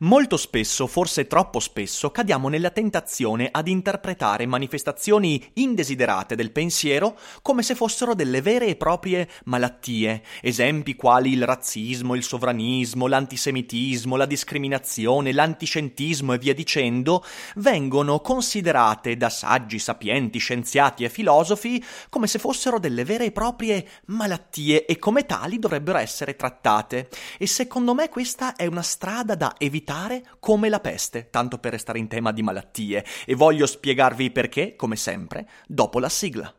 Molto 0.00 0.36
spesso, 0.36 0.86
forse 0.86 1.26
troppo 1.26 1.60
spesso, 1.60 2.10
cadiamo 2.10 2.48
nella 2.48 2.70
tentazione 2.70 3.48
ad 3.50 3.68
interpretare 3.68 4.44
manifestazioni 4.44 5.42
indesiderate 5.54 6.34
del 6.34 6.50
pensiero 6.50 7.16
come 7.42 7.62
se 7.62 7.74
fossero 7.74 8.14
delle 8.14 8.42
vere 8.42 8.66
e 8.66 8.76
proprie 8.76 9.28
malattie, 9.44 10.22
esempi 10.42 10.96
quali 10.96 11.32
il 11.32 11.44
razzismo, 11.44 12.14
il 12.14 12.24
sovranismo, 12.24 13.06
l'antisemitismo, 13.06 14.16
la 14.16 14.26
discriminazione, 14.26 15.32
l'antiscientismo 15.32 16.32
e 16.32 16.38
via 16.38 16.54
dicendo, 16.54 17.24
vengono 17.56 18.20
considerate 18.20 19.16
da 19.16 19.30
saggi, 19.30 19.78
sapienti, 19.78 20.38
scienziati 20.38 21.04
e 21.04 21.08
filosofi 21.08 21.82
come 22.08 22.26
se 22.26 22.38
fossero 22.38 22.78
delle 22.78 23.04
vere 23.04 23.26
e 23.26 23.32
proprie 23.32 23.86
malattie 24.06 24.86
e 24.86 24.98
come 24.98 25.24
tali 25.24 25.58
dovrebbero 25.58 25.98
essere 25.98 26.34
trattate. 26.34 27.08
E 27.38 27.46
secondo 27.46 27.94
me 27.94 28.08
questa 28.08 28.56
è 28.56 28.66
una 28.66 28.82
strada 28.82 29.34
da 29.34 29.54
evitare 29.58 29.73
evitare 29.74 30.22
come 30.38 30.68
la 30.68 30.78
peste, 30.78 31.30
tanto 31.30 31.58
per 31.58 31.72
restare 31.72 31.98
in 31.98 32.06
tema 32.06 32.30
di 32.30 32.42
malattie, 32.42 33.04
e 33.26 33.34
voglio 33.34 33.66
spiegarvi 33.66 34.30
perché, 34.30 34.76
come 34.76 34.94
sempre, 34.94 35.48
dopo 35.66 35.98
la 35.98 36.08
sigla. 36.08 36.54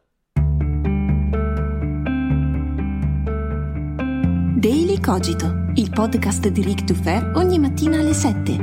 Daily 4.58 5.00
Cogito, 5.00 5.72
il 5.76 5.92
podcast 5.92 6.48
di 6.48 6.62
Rick 6.62 6.84
Dufer 6.84 7.32
ogni 7.36 7.60
mattina 7.60 8.00
alle 8.00 8.14
7. 8.14 8.54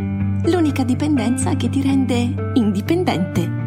L'unica 0.44 0.82
dipendenza 0.82 1.54
che 1.54 1.70
ti 1.70 1.80
rende 1.80 2.52
indipendente. 2.54 3.61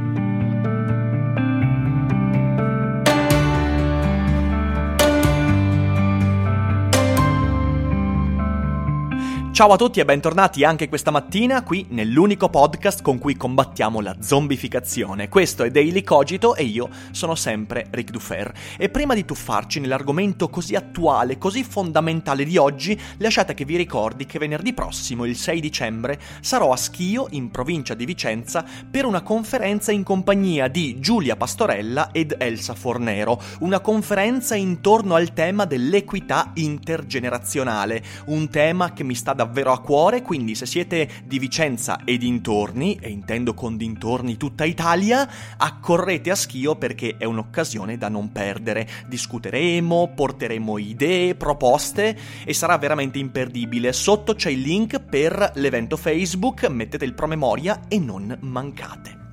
Ciao 9.55 9.71
a 9.71 9.77
tutti 9.77 10.01
e 10.01 10.03
bentornati 10.03 10.65
anche 10.65 10.89
questa 10.89 11.11
mattina 11.11 11.63
qui 11.63 11.85
nell'unico 11.91 12.49
podcast 12.49 13.01
con 13.01 13.17
cui 13.19 13.37
combattiamo 13.37 14.01
la 14.01 14.17
zombificazione. 14.19 15.29
Questo 15.29 15.63
è 15.63 15.71
Daily 15.71 16.03
Cogito 16.03 16.55
e 16.55 16.63
io 16.63 16.89
sono 17.11 17.35
sempre 17.35 17.87
Ric 17.91 18.11
Dufer. 18.11 18.51
E 18.77 18.89
prima 18.89 19.13
di 19.13 19.23
tuffarci 19.23 19.79
nell'argomento 19.79 20.49
così 20.49 20.75
attuale, 20.75 21.37
così 21.37 21.63
fondamentale 21.63 22.43
di 22.43 22.57
oggi, 22.57 22.99
lasciate 23.19 23.53
che 23.53 23.63
vi 23.63 23.77
ricordi 23.77 24.25
che 24.25 24.39
venerdì 24.39 24.73
prossimo, 24.73 25.23
il 25.23 25.37
6 25.37 25.61
dicembre, 25.61 26.19
sarò 26.41 26.73
a 26.73 26.75
Schio, 26.75 27.27
in 27.29 27.49
provincia 27.49 27.93
di 27.93 28.03
Vicenza, 28.03 28.65
per 28.91 29.05
una 29.05 29.21
conferenza 29.21 29.93
in 29.93 30.03
compagnia 30.03 30.67
di 30.67 30.99
Giulia 30.99 31.37
Pastorella 31.37 32.11
ed 32.11 32.35
Elsa 32.37 32.73
Fornero. 32.73 33.41
Una 33.59 33.79
conferenza 33.79 34.55
intorno 34.55 35.15
al 35.15 35.31
tema 35.31 35.63
dell'equità 35.63 36.51
intergenerazionale, 36.55 38.03
un 38.25 38.49
tema 38.49 38.91
che 38.91 39.05
mi 39.05 39.15
sta 39.15 39.31
davvero 39.31 39.43
davvero 39.45 39.71
a 39.71 39.79
cuore, 39.79 40.21
quindi 40.21 40.55
se 40.55 40.65
siete 40.65 41.07
di 41.23 41.39
Vicenza 41.39 42.03
e 42.03 42.17
dintorni, 42.17 42.97
e 42.99 43.09
intendo 43.09 43.53
con 43.53 43.77
dintorni 43.77 44.37
tutta 44.37 44.65
Italia, 44.65 45.29
accorrete 45.57 46.31
a 46.31 46.35
Schio 46.35 46.75
perché 46.75 47.15
è 47.17 47.25
un'occasione 47.25 47.97
da 47.97 48.09
non 48.09 48.31
perdere. 48.31 48.87
Discuteremo, 49.07 50.11
porteremo 50.15 50.77
idee, 50.77 51.35
proposte 51.35 52.17
e 52.43 52.53
sarà 52.53 52.77
veramente 52.77 53.19
imperdibile. 53.19 53.93
Sotto 53.93 54.33
c'è 54.33 54.49
il 54.49 54.61
link 54.61 54.99
per 54.99 55.51
l'evento 55.55 55.95
Facebook, 55.95 56.67
mettete 56.67 57.05
il 57.05 57.13
promemoria 57.13 57.81
e 57.87 57.99
non 57.99 58.35
mancate. 58.41 59.24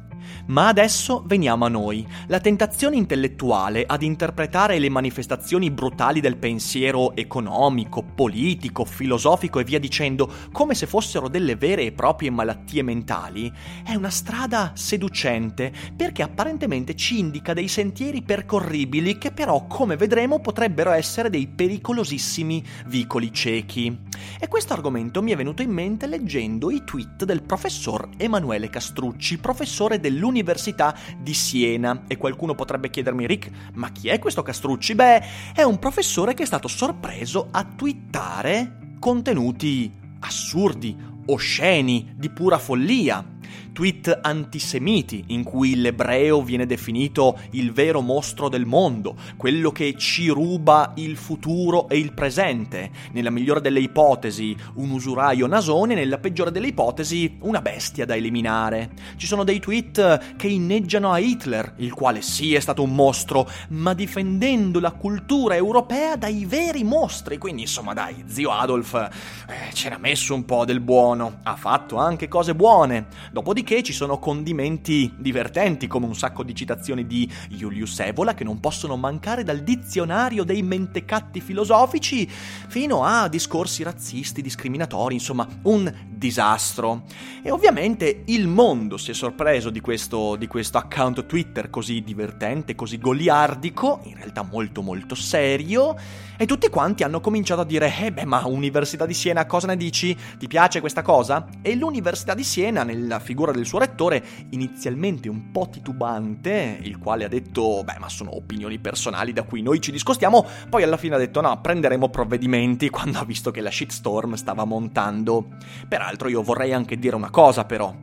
Ma 0.47 0.67
adesso 0.67 1.23
veniamo 1.25 1.65
a 1.65 1.69
noi. 1.69 2.05
La 2.27 2.41
tentazione 2.41 2.97
intellettuale 2.97 3.85
ad 3.87 4.03
interpretare 4.03 4.81
le 4.81 4.89
manifestazioni 4.89 5.71
brutali 5.71 6.21
del 6.21 6.37
pensiero 6.37 7.15
economico, 7.15 8.03
politico, 8.03 8.85
filosofico 8.85 9.61
e 9.61 9.65
via 9.65 9.79
dicendo 9.79 10.29
come 10.51 10.75
se 10.75 10.87
fossero 10.87 11.29
delle 11.29 11.55
vere 11.55 11.85
e 11.85 11.93
proprie 11.93 12.31
malattie 12.31 12.83
mentali 12.83 13.53
è 13.85 13.95
una 13.95 14.11
strada 14.11 14.73
seducente 14.75 15.73
perché 15.95 16.23
apparentemente 16.23 16.97
ci 16.97 17.21
indica 17.21 17.53
dei 17.53 17.69
sentieri 17.69 18.23
percorribili 18.23 19.19
che 19.19 19.31
però, 19.31 19.67
come 19.69 19.97
vedremo, 19.97 20.41
potrebbero 20.41 20.91
essere 20.91 21.31
dei 21.31 21.47
pericolosissimi 21.47 22.65
vicoli 22.87 23.33
ciechi. 23.33 23.97
E 24.41 24.49
questo 24.49 24.73
argomento 24.73 25.23
mi 25.23 25.31
è 25.31 25.37
venuto 25.37 25.63
in 25.63 25.71
mente 25.71 26.07
leggendo 26.07 26.71
i 26.71 26.83
tweet 26.85 27.25
del 27.25 27.43
professor 27.43 28.09
Emanuele 28.17 28.69
Castrucci, 28.69 29.39
professore 29.39 30.01
dell'Università 30.01 30.31
dell'Università 30.33 30.97
di 31.19 31.35
Siena. 31.35 32.05
E 32.09 32.17
qualcuno 32.17 32.55
potrebbe 32.55 32.91
chiedermi, 32.91 33.27
Rick, 33.27 33.51
ma 33.75 33.91
chi 33.93 34.09
è 34.09 34.19
questo 34.19 34.43
Castrucci? 34.43 34.95
Beh, 34.95 35.23
è 35.55 35.63
un 35.63 35.79
professore 35.79 36.35
che 36.35 36.43
è 36.43 36.47
stato 36.47 36.69
sorpreso 36.69 37.49
a 37.51 37.65
twittare 37.65 38.97
contenuti 38.99 39.93
assurdi, 40.21 40.97
osceni, 41.27 42.15
di 42.17 42.31
pura 42.31 42.59
follia 42.59 43.25
tweet 43.73 44.21
antisemiti 44.23 45.25
in 45.29 45.43
cui 45.43 45.77
l'ebreo 45.77 46.43
viene 46.43 46.67
definito 46.67 47.39
il 47.51 47.73
vero 47.73 48.01
mostro 48.01 48.49
del 48.49 48.67
mondo, 48.67 49.17
quello 49.37 49.71
che 49.71 49.95
ci 49.97 50.29
ruba 50.29 50.93
il 50.97 51.17
futuro 51.17 51.89
e 51.89 51.99
il 51.99 52.13
presente, 52.13 52.91
nella 53.13 53.31
migliore 53.31 53.61
delle 53.61 53.81
ipotesi 53.81 54.57
un 54.75 54.91
usuraio 54.91 55.47
nasone, 55.47 55.95
nella 55.95 56.19
peggiore 56.19 56.51
delle 56.51 56.69
ipotesi 56.69 57.37
una 57.41 57.61
bestia 57.61 58.05
da 58.05 58.17
eliminare. 58.17 58.91
Ci 59.17 59.27
sono 59.27 59.45
dei 59.45 59.61
tweet 59.61 60.37
che 60.37 60.49
inneggiano 60.49 61.13
a 61.13 61.19
Hitler, 61.19 61.75
il 61.77 61.93
quale 61.93 62.23
sì 62.23 62.55
è 62.55 62.61
stato 62.61 62.83
un 62.83 62.95
mostro, 62.95 63.49
ma 63.69 63.95
difendendo 63.95 64.81
la 64.81 64.93
cultura 64.93 65.55
europea 65.55 66.17
dai 66.17 66.45
veri 66.45 66.85
mostri, 66.85 67.39
quindi 67.39 67.63
insomma 67.63 67.93
dai, 67.95 68.25
zio 68.27 68.51
Adolf 68.51 68.95
eh, 68.95 69.73
c'era 69.73 69.99
messo 69.99 70.35
un 70.35 70.45
po' 70.45 70.65
del 70.65 70.81
buono, 70.81 71.39
ha 71.43 71.57
fatto 71.57 71.97
anche 71.97 72.29
cose 72.29 72.55
buone. 72.55 73.07
Dopodiché 73.31 73.42
Dopodiché 73.43 73.83
ci 73.83 73.93
sono 73.93 74.21
condimenti 74.21 75.13
divertenti 75.19 75.89
come 75.89 76.07
un 76.07 76.15
sacco 76.15 76.45
di 76.45 76.55
citazioni 76.55 77.09
di 77.09 77.29
Julius 77.49 77.99
Evola 77.99 78.35
che 78.35 78.45
non 78.45 78.61
possono 78.61 78.97
mancare 78.97 79.43
dal 79.43 79.65
dizionario 79.65 80.45
dei 80.45 80.63
mentecatti 80.63 81.41
filosofici 81.41 82.25
fino 82.29 83.03
a 83.03 83.27
discorsi 83.27 83.83
razzisti, 83.83 84.43
discriminatori, 84.43 85.15
insomma 85.15 85.45
un 85.63 85.93
disastro. 86.09 87.03
E 87.43 87.51
ovviamente 87.51 88.23
il 88.27 88.47
mondo 88.47 88.97
si 88.97 89.11
è 89.11 89.15
sorpreso 89.15 89.71
di 89.71 89.81
questo, 89.81 90.37
di 90.37 90.47
questo 90.47 90.79
account 90.79 91.27
Twitter 91.27 91.69
così 91.69 92.01
divertente, 92.03 92.77
così 92.77 92.99
goliardico, 92.99 94.03
in 94.05 94.15
realtà 94.15 94.43
molto 94.43 94.83
molto 94.83 95.17
serio, 95.17 95.97
e 96.37 96.47
tutti 96.47 96.69
quanti 96.69 97.03
hanno 97.03 97.21
cominciato 97.21 97.61
a 97.61 97.65
dire 97.65 97.93
eh 98.01 98.13
beh 98.13 98.25
ma 98.25 98.47
Università 98.47 99.05
di 99.05 99.15
Siena 99.15 99.47
cosa 99.47 99.67
ne 99.67 99.77
dici? 99.77 100.17
Ti 100.39 100.47
piace 100.47 100.81
questa 100.81 101.03
cosa? 101.03 101.49
E 101.61 101.75
l'Università 101.75 102.35
di 102.35 102.45
Siena 102.45 102.85
nella 102.85 103.19
figura 103.33 103.53
del 103.53 103.65
suo 103.65 103.79
rettore, 103.79 104.23
inizialmente 104.51 105.27
un 105.31 105.51
po' 105.51 105.67
titubante, 105.71 106.79
il 106.83 106.99
quale 106.99 107.25
ha 107.25 107.29
detto, 107.29 107.83
beh, 107.83 107.99
ma 107.99 108.11
sono 108.11 108.37
opinioni 108.37 108.79
personali 108.79 109.33
da 109.33 109.45
cui 109.45 109.63
noi 109.63 109.81
ci 109.81 109.91
discostiamo, 109.91 110.47
poi 110.69 110.83
alla 110.83 110.99
fine 110.99 111.15
ha 111.15 111.19
detto, 111.19 111.41
no, 111.41 111.59
prenderemo 111.59 112.11
provvedimenti 112.11 112.91
quando 112.91 113.19
ha 113.19 113.25
visto 113.25 113.51
che 113.51 113.63
la 113.63 113.71
shitstorm 113.71 114.35
stava 114.35 114.67
montando. 114.67 115.47
Peraltro 115.89 116.29
io 116.29 116.43
vorrei 116.43 116.75
anche 116.75 116.99
dire 116.99 117.17
una 117.17 117.31
cosa, 117.31 117.65
però. 117.65 117.95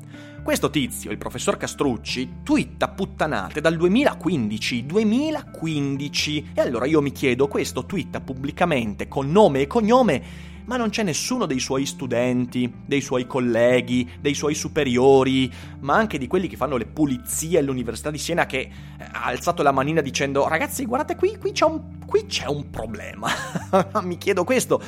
Questo 0.41 0.72
tizio, 0.72 1.12
il 1.12 1.19
professor 1.19 1.57
Castrucci, 1.57 2.38
twitta 2.44 2.88
puttanate 2.88 3.61
dal 3.61 3.78
2015, 3.78 4.85
2015. 4.88 6.51
E 6.56 6.61
allora 6.61 6.88
io 6.88 7.01
mi 7.01 7.11
chiedo, 7.11 7.47
questo 7.47 7.85
twitta 7.85 8.19
pubblicamente 8.19 9.07
con 9.07 9.29
nome 9.29 9.61
e 9.61 9.67
cognome 9.67 10.48
ma 10.69 10.78
non 10.78 10.91
c'è 10.91 11.02
nessuno 11.02 11.47
dei 11.47 11.59
suoi 11.59 11.88
studenti, 11.88 12.72
dei 12.85 13.02
suoi 13.02 13.26
colleghi, 13.26 14.08
dei 14.22 14.35
suoi 14.35 14.53
superiori, 14.53 15.52
ma 15.79 15.96
anche 15.96 16.20
di 16.20 16.28
quelli 16.28 16.47
che 16.47 16.58
fanno 16.58 16.78
le 16.78 16.85
pulizie 16.85 17.58
all'Università 17.58 18.11
di 18.11 18.20
Siena 18.20 18.46
che 18.46 18.70
ha 18.99 19.23
alzato 19.23 19.64
la 19.64 19.72
manina 19.72 20.02
dicendo 20.02 20.47
ragazzi 20.47 20.85
guardate 20.85 21.16
qui, 21.16 21.40
qui 21.40 21.53
c'è 21.53 21.66
un, 21.66 22.05
qui 22.05 22.28
c'è 22.28 22.46
un 22.46 22.70
problema. 22.70 23.29
Mi 24.03 24.20
chiedo 24.20 24.43
questo. 24.43 24.79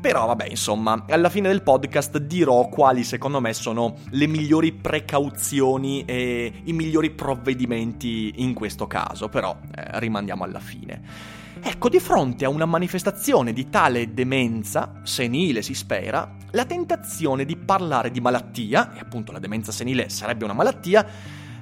Però 0.00 0.26
vabbè, 0.26 0.46
insomma, 0.48 1.04
alla 1.08 1.30
fine 1.30 1.48
del 1.48 1.62
podcast 1.62 2.18
dirò 2.18 2.68
quali 2.68 3.02
secondo 3.02 3.40
me 3.40 3.54
sono 3.54 3.96
le 4.10 4.26
migliori 4.28 4.70
precauzioni 4.70 6.04
e 6.04 6.60
i 6.62 6.72
migliori 6.72 7.10
provvedimenti 7.10 8.34
in 8.36 8.54
questo 8.54 8.86
caso, 8.86 9.28
però 9.28 9.56
eh, 9.74 9.98
rimandiamo 9.98 10.44
alla 10.44 10.60
fine. 10.60 11.33
Ecco, 11.66 11.88
di 11.88 11.98
fronte 11.98 12.44
a 12.44 12.50
una 12.50 12.66
manifestazione 12.66 13.54
di 13.54 13.70
tale 13.70 14.12
demenza, 14.12 15.00
senile 15.02 15.62
si 15.62 15.72
spera, 15.72 16.36
la 16.50 16.66
tentazione 16.66 17.46
di 17.46 17.56
parlare 17.56 18.10
di 18.10 18.20
malattia, 18.20 18.92
e 18.92 18.98
appunto 18.98 19.32
la 19.32 19.38
demenza 19.38 19.72
senile 19.72 20.10
sarebbe 20.10 20.44
una 20.44 20.52
malattia, 20.52 21.06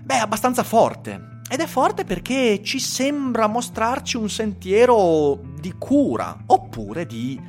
beh, 0.02 0.14
è 0.14 0.18
abbastanza 0.18 0.64
forte. 0.64 1.38
Ed 1.48 1.60
è 1.60 1.66
forte 1.66 2.02
perché 2.02 2.64
ci 2.64 2.80
sembra 2.80 3.46
mostrarci 3.46 4.16
un 4.16 4.28
sentiero 4.28 5.40
di 5.60 5.72
cura, 5.78 6.36
oppure 6.46 7.06
di 7.06 7.40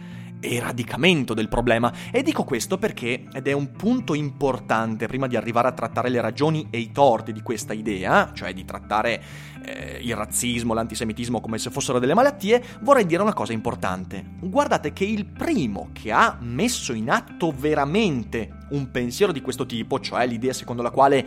eradicamento 0.44 1.34
del 1.34 1.48
problema. 1.48 1.92
E 2.12 2.22
dico 2.22 2.44
questo 2.44 2.78
perché, 2.78 3.25
ed 3.31 3.48
è 3.48 3.54
un 3.54 3.72
punto 3.72 4.13
importante 4.13 5.07
prima 5.07 5.28
di 5.28 5.36
arrivare 5.36 5.68
a 5.68 5.72
trattare 5.72 6.10
le 6.10 6.22
ragioni 6.22 6.68
e 6.69 6.80
i 6.80 6.92
torti 6.92 7.31
di 7.31 7.42
questa 7.42 7.74
idea, 7.74 8.31
cioè 8.34 8.54
di 8.54 8.66
trattare 8.66 9.22
eh, 9.66 10.00
il 10.01 10.16
razzismo, 10.16 10.74
l'antisemitismo 10.74 11.40
come 11.40 11.57
se 11.57 11.69
fossero 11.69 12.00
delle 12.00 12.13
malattie, 12.13 12.62
vorrei 12.81 13.06
dire 13.06 13.22
una 13.22 13.34
cosa 13.34 13.54
importante. 13.54 14.24
Guardate 14.42 14.94
che 14.94 15.06
il 15.06 15.25
primo 15.25 15.90
che 15.94 16.12
ha 16.12 16.38
messo 16.42 16.94
in 16.94 17.10
atto 17.10 17.54
veramente 17.57 18.62
un 18.72 18.92
pensiero 18.92 19.31
di 19.31 19.42
questo 19.42 19.66
tipo, 19.66 20.00
cioè 20.00 20.25
l'idea 20.28 20.54
secondo 20.54 20.81
la 20.81 20.92
quale 20.92 21.25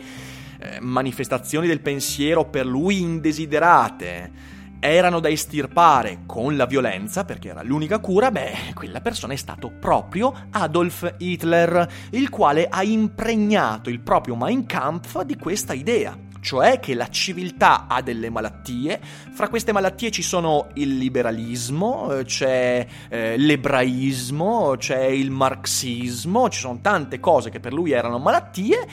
eh, 0.59 0.79
manifestazioni 0.81 1.67
del 1.67 1.81
pensiero 1.81 2.45
per 2.45 2.65
lui 2.65 3.01
indesiderate, 3.01 4.31
erano 4.79 5.19
da 5.19 5.29
estirpare 5.29 6.23
con 6.25 6.55
la 6.55 6.65
violenza, 6.65 7.25
perché 7.25 7.49
era 7.49 7.63
l'unica 7.63 7.99
cura, 7.99 8.31
beh, 8.31 8.73
quella 8.73 9.01
persona 9.01 9.33
è 9.33 9.37
stato 9.37 9.71
proprio 9.71 10.33
Adolf 10.51 11.15
Hitler, 11.17 11.87
il 12.11 12.29
quale 12.29 12.67
ha 12.69 12.83
impregnato 12.83 13.89
il 13.89 13.99
proprio 13.99 14.35
Mein 14.35 14.65
Kampf 14.65 15.21
di 15.21 15.35
questa 15.35 15.73
idea 15.73 16.25
cioè 16.39 16.79
che 16.79 16.93
la 16.93 17.09
civiltà 17.09 17.87
ha 17.87 18.01
delle 18.01 18.29
malattie, 18.29 19.01
fra 19.33 19.49
queste 19.49 19.73
malattie 19.73 20.11
ci 20.11 20.21
sono 20.21 20.69
il 20.75 20.97
liberalismo, 20.97 22.21
c'è 22.23 22.87
eh, 23.09 23.37
l'ebraismo, 23.37 24.75
c'è 24.77 25.03
il 25.07 25.29
marxismo, 25.29 26.47
ci 26.47 26.61
sono 26.61 26.79
tante 26.81 27.19
cose 27.19 27.49
che 27.49 27.59
per 27.59 27.73
lui 27.73 27.91
erano 27.91 28.17
malattie 28.17 28.87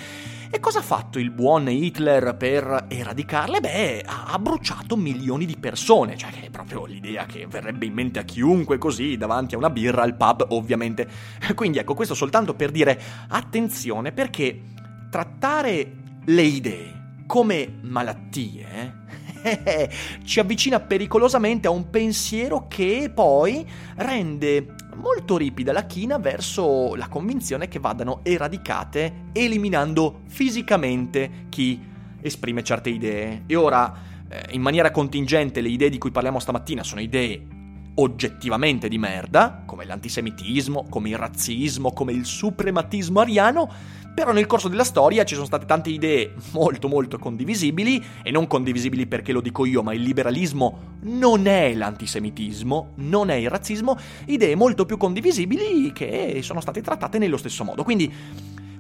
e 0.55 0.61
cosa 0.61 0.79
ha 0.79 0.83
fatto 0.83 1.19
il 1.19 1.33
buon 1.33 1.69
Hitler 1.69 2.37
per 2.37 2.87
eradicarle? 2.87 3.59
Beh, 3.59 4.05
ha 4.07 4.39
bruciato 4.39 4.97
milioni 4.97 5.47
di 5.47 5.57
persone, 5.57 6.17
cioè 6.17 6.31
che 6.31 6.47
è 6.47 6.51
proprio 6.51 6.85
l'idea 6.85 7.27
che 7.27 7.49
verrebbe 7.49 7.87
in 7.87 7.93
mente 7.93 8.21
a 8.21 8.23
chiunque 8.23 8.79
così 8.79 9.17
davanti 9.17 9.57
a 9.57 9.59
una 9.59 9.69
birra 9.69 10.03
al 10.03 10.15
pub, 10.15 10.47
ovviamente. 10.51 11.09
Quindi 11.57 11.79
ecco, 11.79 11.95
questo 11.95 12.15
soltanto 12.15 12.55
per 12.55 12.71
dire 12.71 13.01
attenzione 13.27 14.13
perché 14.13 14.61
trattare 15.11 15.93
le 16.25 16.43
idee 16.43 17.23
come 17.27 17.79
malattie 17.81 19.03
ci 20.25 20.41
avvicina 20.41 20.81
pericolosamente 20.81 21.67
a 21.67 21.71
un 21.71 21.91
pensiero 21.91 22.67
che 22.69 23.11
poi 23.15 23.67
rende 23.97 24.75
molto 24.97 25.37
ripida 25.37 25.73
la 25.73 25.87
china 25.87 26.19
verso 26.19 26.95
la 26.95 27.09
convinzione 27.09 27.69
che 27.69 27.79
vadano 27.79 28.21
eradicate 28.23 29.29
eliminando 29.33 30.21
fisicamente 30.27 31.47
chi 31.49 31.93
esprime 32.21 32.63
certe 32.63 32.91
idee. 32.91 33.43
E 33.47 33.55
ora, 33.55 33.93
eh, 34.29 34.47
in 34.51 34.63
maniera 34.63 34.91
contingente, 34.91 35.61
le 35.61 35.69
idee 35.69 35.91
di 35.91 35.99
cui 35.99 36.11
parliamo 36.11 36.39
stamattina 36.39 36.83
sono 36.83 37.01
idee 37.01 37.47
oggettivamente 37.97 38.89
di 38.89 38.99
merda, 38.99 39.63
come 39.67 39.85
l'antisemitismo, 39.85 40.87
come 40.89 41.11
il 41.11 41.17
razzismo, 41.17 41.93
come 41.93 42.13
il 42.13 42.25
suprematismo 42.25 43.21
ariano, 43.21 43.71
però 44.15 44.33
nel 44.33 44.47
corso 44.47 44.69
della 44.69 44.85
storia 44.85 45.25
ci 45.25 45.35
sono 45.35 45.47
state 45.47 45.67
tante 45.67 45.91
idee 45.91 46.35
molto 46.53 46.89
molto 46.89 47.19
condivisibili, 47.19 48.03
e 48.23 48.31
non 48.31 48.47
condivisibili 48.47 49.07
perché 49.07 49.33
lo 49.33 49.41
dico 49.41 49.65
io, 49.65 49.83
ma 49.83 49.93
il 49.93 50.03
liberalismo 50.03 50.99
non 51.03 51.47
è 51.47 51.75
l'antisemitismo, 51.75 52.93
non 52.97 53.31
è 53.31 53.35
il 53.35 53.51
razzismo, 53.51 53.99
idee 54.27 54.55
molto 54.55 54.87
più 54.87 54.97
condivisibili 54.97 55.93
che 55.93 56.39
sono 56.43 56.61
state 56.61 56.81
trattate 56.81 57.19
nello 57.19 57.37
stesso 57.37 57.65
modo. 57.65 57.83
Quindi 57.83 58.13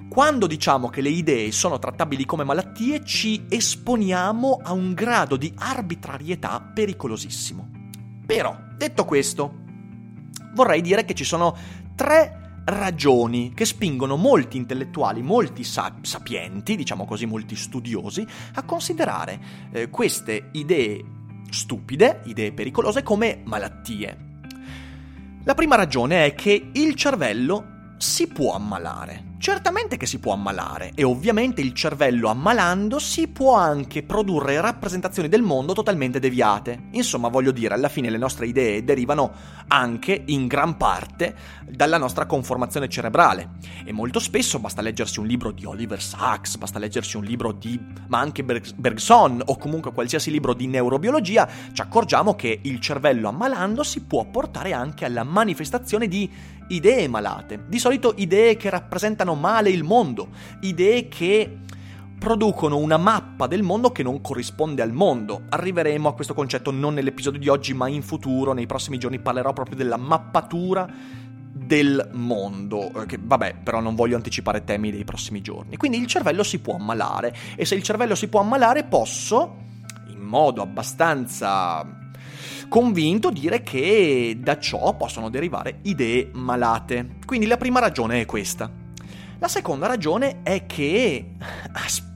quando 0.08 0.46
diciamo 0.46 0.88
che 0.88 1.00
le 1.00 1.08
idee 1.08 1.50
sono 1.50 1.80
trattabili 1.80 2.24
come 2.24 2.44
malattie, 2.44 3.04
ci 3.04 3.46
esponiamo 3.48 4.60
a 4.62 4.72
un 4.72 4.94
grado 4.94 5.36
di 5.36 5.52
arbitrarietà 5.56 6.70
pericolosissimo. 6.72 7.68
Però, 8.24 8.56
detto 8.76 9.04
questo, 9.04 9.52
vorrei 10.54 10.80
dire 10.82 11.04
che 11.04 11.14
ci 11.14 11.24
sono 11.24 11.56
tre 11.96 12.43
ragioni 12.64 13.52
che 13.54 13.64
spingono 13.64 14.16
molti 14.16 14.56
intellettuali, 14.56 15.22
molti 15.22 15.64
sap- 15.64 16.04
sapienti, 16.04 16.76
diciamo 16.76 17.04
così, 17.04 17.26
molti 17.26 17.56
studiosi, 17.56 18.26
a 18.54 18.62
considerare 18.62 19.40
eh, 19.72 19.90
queste 19.90 20.48
idee 20.52 21.04
stupide, 21.50 22.22
idee 22.24 22.52
pericolose, 22.52 23.02
come 23.02 23.40
malattie. 23.44 24.32
La 25.44 25.54
prima 25.54 25.76
ragione 25.76 26.24
è 26.24 26.34
che 26.34 26.70
il 26.72 26.94
cervello 26.94 27.94
si 27.98 28.26
può 28.28 28.54
ammalare. 28.54 29.33
Certamente 29.44 29.98
che 29.98 30.06
si 30.06 30.20
può 30.20 30.32
ammalare 30.32 30.92
e 30.94 31.04
ovviamente 31.04 31.60
il 31.60 31.74
cervello 31.74 32.30
ammalandosi 32.30 33.28
può 33.28 33.54
anche 33.54 34.02
produrre 34.02 34.58
rappresentazioni 34.58 35.28
del 35.28 35.42
mondo 35.42 35.74
totalmente 35.74 36.18
deviate. 36.18 36.84
Insomma, 36.92 37.28
voglio 37.28 37.50
dire, 37.50 37.74
alla 37.74 37.90
fine 37.90 38.08
le 38.08 38.16
nostre 38.16 38.46
idee 38.46 38.84
derivano 38.84 39.32
anche 39.68 40.22
in 40.28 40.46
gran 40.46 40.78
parte 40.78 41.36
dalla 41.68 41.98
nostra 41.98 42.24
conformazione 42.24 42.88
cerebrale 42.88 43.50
e 43.84 43.92
molto 43.92 44.18
spesso 44.18 44.58
basta 44.60 44.80
leggersi 44.80 45.20
un 45.20 45.26
libro 45.26 45.50
di 45.50 45.66
Oliver 45.66 46.00
Sacks, 46.00 46.56
basta 46.56 46.78
leggersi 46.78 47.18
un 47.18 47.24
libro 47.24 47.52
di 47.52 47.78
ma 48.08 48.20
anche 48.20 48.42
Bergson 48.44 49.42
o 49.44 49.58
comunque 49.58 49.92
qualsiasi 49.92 50.30
libro 50.30 50.54
di 50.54 50.68
neurobiologia, 50.68 51.46
ci 51.70 51.82
accorgiamo 51.82 52.34
che 52.34 52.60
il 52.62 52.80
cervello 52.80 53.28
ammalandosi 53.28 54.04
può 54.04 54.24
portare 54.24 54.72
anche 54.72 55.04
alla 55.04 55.22
manifestazione 55.22 56.08
di 56.08 56.30
idee 56.68 57.08
malate, 57.08 57.64
di 57.66 57.78
solito 57.78 58.14
idee 58.16 58.56
che 58.56 58.70
rappresentano 58.70 59.33
male 59.34 59.70
il 59.70 59.84
mondo, 59.84 60.28
idee 60.60 61.08
che 61.08 61.58
producono 62.18 62.78
una 62.78 62.96
mappa 62.96 63.46
del 63.46 63.62
mondo 63.62 63.92
che 63.92 64.02
non 64.02 64.20
corrisponde 64.20 64.80
al 64.80 64.92
mondo. 64.92 65.42
Arriveremo 65.48 66.08
a 66.08 66.14
questo 66.14 66.32
concetto 66.32 66.70
non 66.70 66.94
nell'episodio 66.94 67.38
di 67.38 67.48
oggi, 67.48 67.74
ma 67.74 67.86
in 67.88 68.02
futuro, 68.02 68.52
nei 68.52 68.66
prossimi 68.66 68.98
giorni 68.98 69.18
parlerò 69.18 69.52
proprio 69.52 69.76
della 69.76 69.98
mappatura 69.98 70.88
del 71.64 72.10
mondo, 72.12 73.02
eh, 73.02 73.06
che 73.06 73.18
vabbè, 73.20 73.56
però 73.62 73.80
non 73.80 73.94
voglio 73.94 74.16
anticipare 74.16 74.64
temi 74.64 74.90
dei 74.90 75.04
prossimi 75.04 75.40
giorni. 75.40 75.76
Quindi 75.76 75.98
il 75.98 76.06
cervello 76.06 76.42
si 76.42 76.58
può 76.60 76.76
ammalare 76.76 77.34
e 77.56 77.64
se 77.64 77.74
il 77.74 77.82
cervello 77.82 78.14
si 78.14 78.28
può 78.28 78.40
ammalare 78.40 78.84
posso, 78.84 79.56
in 80.08 80.20
modo 80.20 80.62
abbastanza 80.62 82.02
convinto 82.68 83.30
dire 83.30 83.62
che 83.62 84.38
da 84.40 84.58
ciò 84.58 84.96
possono 84.96 85.28
derivare 85.28 85.80
idee 85.82 86.30
malate. 86.32 87.16
Quindi 87.24 87.46
la 87.46 87.56
prima 87.56 87.80
ragione 87.80 88.20
è 88.20 88.26
questa. 88.26 88.83
La 89.44 89.50
seconda 89.50 89.86
ragione 89.86 90.40
è 90.42 90.64
che 90.64 91.32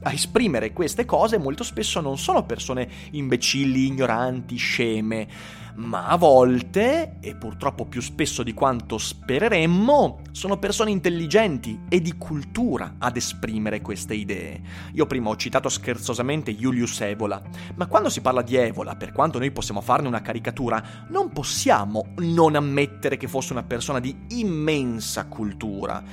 a 0.01 0.11
esprimere 0.11 0.73
queste 0.73 1.05
cose 1.05 1.37
molto 1.37 1.63
spesso 1.63 2.01
non 2.01 2.17
sono 2.17 2.43
persone 2.43 2.89
imbecilli, 3.11 3.85
ignoranti, 3.85 4.55
sceme, 4.55 5.27
ma 5.75 6.07
a 6.07 6.17
volte, 6.17 7.17
e 7.19 7.35
purtroppo 7.35 7.85
più 7.85 8.01
spesso 8.01 8.41
di 8.41 8.55
quanto 8.55 8.97
spereremmo, 8.97 10.21
sono 10.31 10.57
persone 10.57 10.89
intelligenti 10.89 11.81
e 11.87 12.01
di 12.01 12.17
cultura 12.17 12.95
ad 12.97 13.15
esprimere 13.15 13.81
queste 13.81 14.15
idee. 14.15 14.61
Io 14.93 15.05
prima 15.05 15.29
ho 15.29 15.35
citato 15.35 15.69
scherzosamente 15.69 16.55
Julius 16.55 16.99
Evola, 17.01 17.39
ma 17.75 17.85
quando 17.85 18.09
si 18.09 18.21
parla 18.21 18.41
di 18.41 18.55
Evola, 18.55 18.95
per 18.95 19.11
quanto 19.11 19.37
noi 19.37 19.51
possiamo 19.51 19.81
farne 19.81 20.07
una 20.07 20.23
caricatura, 20.23 21.05
non 21.09 21.29
possiamo 21.29 22.07
non 22.15 22.55
ammettere 22.55 23.17
che 23.17 23.27
fosse 23.27 23.53
una 23.53 23.61
persona 23.63 23.99
di 23.99 24.15
immensa 24.29 25.27
cultura 25.27 26.03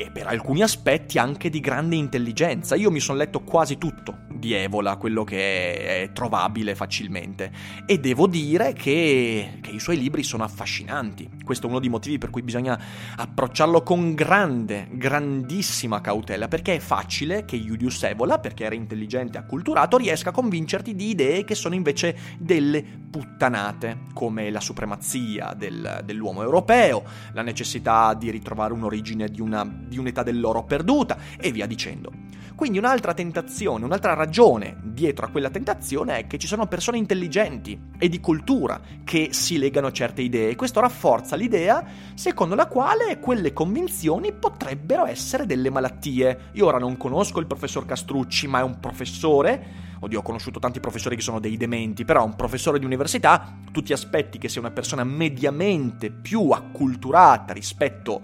e 0.00 0.10
per 0.10 0.26
alcuni 0.26 0.62
aspetti 0.62 1.18
anche 1.18 1.50
di 1.50 1.60
grande 1.60 1.96
intelligenza. 1.96 2.74
Io 2.74 2.90
mi 2.90 3.00
sono 3.00 3.18
letto 3.18 3.40
quasi 3.40 3.76
tutto 3.76 4.29
di 4.40 4.54
Evola, 4.54 4.96
quello 4.96 5.22
che 5.22 6.02
è 6.02 6.10
trovabile 6.12 6.74
facilmente, 6.74 7.52
e 7.86 8.00
devo 8.00 8.26
dire 8.26 8.72
che, 8.72 9.58
che, 9.60 9.70
i 9.70 9.78
suoi 9.78 9.98
libri 9.98 10.24
sono 10.24 10.42
affascinanti. 10.42 11.28
Questo 11.44 11.66
è 11.66 11.70
uno 11.70 11.78
dei 11.78 11.88
motivi 11.88 12.18
per 12.18 12.30
cui 12.30 12.42
bisogna 12.42 12.80
approcciarlo 13.16 13.82
con 13.82 14.14
grande, 14.14 14.88
grandissima 14.90 16.00
cautela, 16.00 16.48
perché 16.48 16.74
è 16.74 16.80
facile 16.80 17.44
che 17.44 17.56
Julius 17.56 18.02
Evola, 18.02 18.40
perché 18.40 18.64
era 18.64 18.74
intelligente 18.74 19.36
e 19.36 19.40
acculturato, 19.40 19.96
riesca 19.96 20.30
a 20.30 20.32
convincerti 20.32 20.96
di 20.96 21.10
idee 21.10 21.44
che 21.44 21.54
sono 21.54 21.76
invece 21.76 22.16
delle 22.38 22.82
puttanate, 22.82 23.98
come 24.14 24.50
la 24.50 24.60
supremazia 24.60 25.54
del, 25.56 26.00
dell'uomo 26.04 26.42
europeo, 26.42 27.04
la 27.32 27.42
necessità 27.42 28.14
di 28.14 28.30
ritrovare 28.30 28.72
un'origine 28.72 29.28
di 29.28 29.40
una 29.40 29.58
di 29.90 29.98
un'età 29.98 30.22
dell'oro 30.22 30.64
perduta 30.64 31.18
e 31.38 31.52
via 31.52 31.66
dicendo. 31.66 32.10
Quindi 32.54 32.78
un'altra 32.78 33.14
tentazione, 33.14 33.86
un'altra 33.86 34.14
ragione 34.30 34.76
dietro 34.80 35.26
a 35.26 35.28
quella 35.28 35.50
tentazione 35.50 36.18
è 36.18 36.26
che 36.28 36.38
ci 36.38 36.46
sono 36.46 36.68
persone 36.68 36.98
intelligenti 36.98 37.76
e 37.98 38.08
di 38.08 38.20
cultura 38.20 38.80
che 39.02 39.30
si 39.32 39.58
legano 39.58 39.88
a 39.88 39.92
certe 39.92 40.22
idee 40.22 40.50
e 40.50 40.54
questo 40.54 40.78
rafforza 40.78 41.34
l'idea 41.34 41.84
secondo 42.14 42.54
la 42.54 42.68
quale 42.68 43.18
quelle 43.18 43.52
convinzioni 43.52 44.32
potrebbero 44.32 45.04
essere 45.04 45.46
delle 45.46 45.68
malattie. 45.68 46.50
Io 46.52 46.66
ora 46.66 46.78
non 46.78 46.96
conosco 46.96 47.40
il 47.40 47.46
professor 47.46 47.84
Castrucci, 47.84 48.46
ma 48.46 48.60
è 48.60 48.62
un 48.62 48.78
professore 48.78 49.88
oddio 50.02 50.20
ho 50.20 50.22
conosciuto 50.22 50.60
tanti 50.60 50.78
professori 50.78 51.16
che 51.16 51.22
sono 51.22 51.40
dei 51.40 51.56
dementi, 51.56 52.04
però 52.04 52.24
un 52.24 52.36
professore 52.36 52.78
di 52.78 52.86
università, 52.86 53.58
tu 53.70 53.82
ti 53.82 53.92
aspetti 53.92 54.38
che 54.38 54.48
sia 54.48 54.60
una 54.60 54.70
persona 54.70 55.02
mediamente 55.04 56.10
più 56.10 56.50
acculturata 56.50 57.52
rispetto 57.52 58.22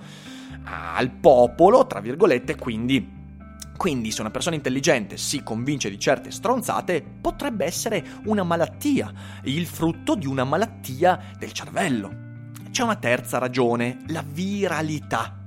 al 0.62 1.10
popolo, 1.10 1.86
tra 1.86 2.00
virgolette, 2.00 2.54
quindi 2.54 3.15
quindi 3.76 4.10
se 4.10 4.20
una 4.20 4.30
persona 4.30 4.56
intelligente 4.56 5.16
si 5.16 5.42
convince 5.42 5.90
di 5.90 5.98
certe 5.98 6.30
stronzate, 6.30 7.02
potrebbe 7.20 7.64
essere 7.64 8.04
una 8.24 8.42
malattia, 8.42 9.12
il 9.44 9.66
frutto 9.66 10.14
di 10.14 10.26
una 10.26 10.44
malattia 10.44 11.34
del 11.38 11.52
cervello. 11.52 12.24
c'è 12.70 12.82
una 12.82 12.96
terza 12.96 13.38
ragione, 13.38 13.98
la 14.08 14.22
viralità. 14.26 15.45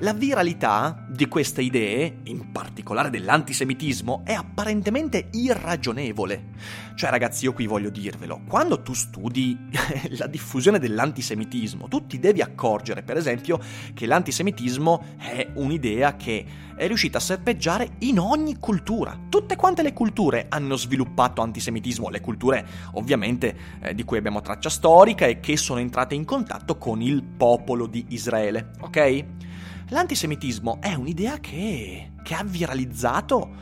La 0.00 0.12
viralità 0.12 1.04
di 1.08 1.26
queste 1.26 1.62
idee, 1.62 2.18
in 2.24 2.52
particolare 2.52 3.10
dell'antisemitismo, 3.10 4.22
è 4.24 4.32
apparentemente 4.32 5.28
irragionevole. 5.32 6.50
Cioè, 6.94 7.10
ragazzi, 7.10 7.44
io 7.44 7.52
qui 7.52 7.66
voglio 7.66 7.90
dirvelo, 7.90 8.42
quando 8.48 8.82
tu 8.82 8.92
studi 8.92 9.56
la 10.18 10.26
diffusione 10.26 10.78
dell'antisemitismo, 10.78 11.88
tu 11.88 12.06
ti 12.06 12.18
devi 12.18 12.42
accorgere, 12.42 13.02
per 13.02 13.16
esempio, 13.16 13.60
che 13.94 14.06
l'antisemitismo 14.06 15.04
è 15.18 15.48
un'idea 15.54 16.16
che 16.16 16.44
è 16.78 16.86
riuscita 16.86 17.18
a 17.18 17.20
serpeggiare 17.20 17.96
in 18.00 18.18
ogni 18.18 18.58
cultura. 18.58 19.18
Tutte 19.28 19.56
quante 19.56 19.82
le 19.82 19.92
culture 19.92 20.46
hanno 20.48 20.76
sviluppato 20.76 21.42
antisemitismo, 21.42 22.08
le 22.08 22.20
culture 22.20 22.66
ovviamente 22.92 23.56
eh, 23.80 23.94
di 23.94 24.04
cui 24.04 24.16
abbiamo 24.16 24.40
traccia 24.40 24.70
storica 24.70 25.26
e 25.26 25.40
che 25.40 25.56
sono 25.56 25.80
entrate 25.80 26.14
in 26.14 26.24
contatto 26.24 26.78
con 26.78 27.02
il 27.02 27.22
popolo 27.22 27.86
di 27.86 28.06
Israele, 28.10 28.70
ok? 28.80 29.24
L'antisemitismo 29.90 30.78
è 30.80 30.92
un'idea 30.92 31.38
che, 31.38 32.12
che 32.22 32.34
ha 32.34 32.44
viralizzato, 32.44 33.54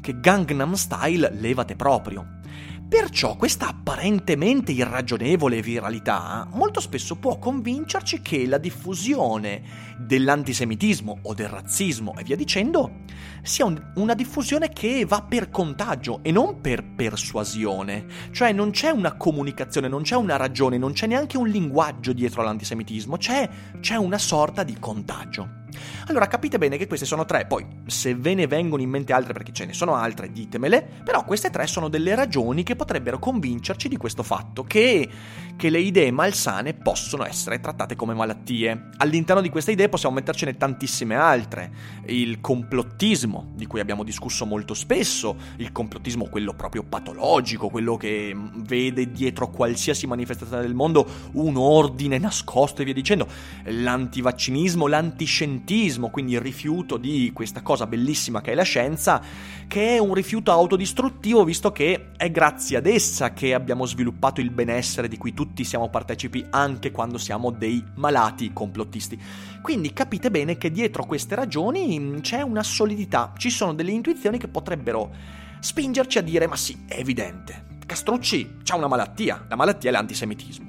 che 0.00 0.20
Gangnam 0.20 0.74
Style 0.74 1.32
levate 1.32 1.74
proprio. 1.74 2.38
Perciò 2.86 3.36
questa 3.36 3.68
apparentemente 3.68 4.72
irragionevole 4.72 5.62
viralità 5.62 6.48
molto 6.52 6.80
spesso 6.80 7.16
può 7.16 7.38
convincerci 7.38 8.20
che 8.20 8.46
la 8.46 8.58
diffusione 8.58 9.62
dell'antisemitismo 9.96 11.20
o 11.22 11.32
del 11.32 11.48
razzismo 11.48 12.16
e 12.18 12.24
via 12.24 12.34
dicendo 12.34 13.02
sia 13.42 13.64
un, 13.64 13.80
una 13.94 14.14
diffusione 14.14 14.70
che 14.70 15.06
va 15.06 15.22
per 15.22 15.50
contagio 15.50 16.18
e 16.22 16.32
non 16.32 16.60
per 16.60 16.84
persuasione. 16.84 18.06
Cioè 18.32 18.52
non 18.52 18.72
c'è 18.72 18.90
una 18.90 19.14
comunicazione, 19.14 19.86
non 19.86 20.02
c'è 20.02 20.16
una 20.16 20.36
ragione, 20.36 20.76
non 20.76 20.92
c'è 20.92 21.06
neanche 21.06 21.38
un 21.38 21.46
linguaggio 21.46 22.12
dietro 22.12 22.42
all'antisemitismo, 22.42 23.16
c'è, 23.16 23.48
c'è 23.78 23.94
una 23.94 24.18
sorta 24.18 24.64
di 24.64 24.76
contagio. 24.78 25.59
Allora 26.06 26.26
capite 26.26 26.58
bene 26.58 26.76
che 26.76 26.86
queste 26.86 27.06
sono 27.06 27.24
tre, 27.24 27.46
poi 27.46 27.66
se 27.86 28.14
ve 28.14 28.34
ne 28.34 28.46
vengono 28.46 28.82
in 28.82 28.90
mente 28.90 29.12
altre 29.12 29.32
perché 29.32 29.52
ce 29.52 29.66
ne 29.66 29.72
sono 29.72 29.94
altre, 29.94 30.32
ditemele, 30.32 30.86
però 31.04 31.24
queste 31.24 31.50
tre 31.50 31.66
sono 31.66 31.88
delle 31.88 32.14
ragioni 32.14 32.62
che 32.62 32.76
potrebbero 32.76 33.18
convincerci 33.18 33.88
di 33.88 33.96
questo 33.96 34.22
fatto, 34.22 34.64
che, 34.64 35.08
che 35.56 35.70
le 35.70 35.80
idee 35.80 36.10
malsane 36.10 36.74
possono 36.74 37.24
essere 37.26 37.60
trattate 37.60 37.96
come 37.96 38.14
malattie. 38.14 38.90
All'interno 38.98 39.42
di 39.42 39.48
queste 39.48 39.72
idee 39.72 39.88
possiamo 39.88 40.14
mettercene 40.14 40.56
tantissime 40.56 41.14
altre, 41.14 41.70
il 42.06 42.40
complottismo, 42.40 43.52
di 43.54 43.66
cui 43.66 43.80
abbiamo 43.80 44.04
discusso 44.04 44.46
molto 44.46 44.74
spesso, 44.74 45.36
il 45.56 45.72
complottismo 45.72 46.28
quello 46.28 46.54
proprio 46.54 46.82
patologico, 46.82 47.68
quello 47.68 47.96
che 47.96 48.34
vede 48.56 49.10
dietro 49.10 49.50
qualsiasi 49.50 50.06
manifestazione 50.06 50.62
del 50.62 50.74
mondo 50.74 51.06
un 51.32 51.56
ordine 51.56 52.18
nascosto 52.18 52.82
e 52.82 52.84
via 52.84 52.94
dicendo, 52.94 53.26
l'antivaccinismo, 53.64 54.86
l'antiscientismo, 54.86 55.48
scientismo, 55.70 56.10
quindi 56.10 56.32
il 56.32 56.40
rifiuto 56.40 56.96
di 56.96 57.30
questa 57.32 57.62
cosa 57.62 57.86
bellissima 57.86 58.40
che 58.40 58.52
è 58.52 58.54
la 58.54 58.62
scienza, 58.62 59.22
che 59.66 59.96
è 59.96 59.98
un 59.98 60.14
rifiuto 60.14 60.50
autodistruttivo 60.50 61.44
visto 61.44 61.72
che 61.72 62.10
è 62.16 62.30
grazie 62.30 62.76
ad 62.76 62.86
essa 62.86 63.32
che 63.32 63.54
abbiamo 63.54 63.86
sviluppato 63.86 64.40
il 64.40 64.50
benessere 64.50 65.08
di 65.08 65.16
cui 65.16 65.32
tutti 65.40 65.64
siamo 65.64 65.88
partecipi 65.88 66.44
anche 66.50 66.90
quando 66.90 67.16
siamo 67.16 67.50
dei 67.50 67.82
malati 67.94 68.52
complottisti. 68.52 69.18
Quindi 69.62 69.94
capite 69.94 70.30
bene 70.30 70.58
che 70.58 70.70
dietro 70.70 71.06
queste 71.06 71.34
ragioni 71.34 71.98
mm, 71.98 72.18
c'è 72.18 72.42
una 72.42 72.62
solidità, 72.62 73.32
ci 73.38 73.48
sono 73.48 73.72
delle 73.72 73.90
intuizioni 73.90 74.36
che 74.36 74.48
potrebbero 74.48 75.10
spingerci 75.58 76.18
a 76.18 76.20
dire 76.20 76.46
ma 76.46 76.56
sì, 76.56 76.84
è 76.86 76.98
evidente, 76.98 77.78
Castrucci 77.86 78.58
ha 78.66 78.76
una 78.76 78.86
malattia, 78.86 79.46
la 79.48 79.56
malattia 79.56 79.88
è 79.88 79.92
l'antisemitismo. 79.94 80.68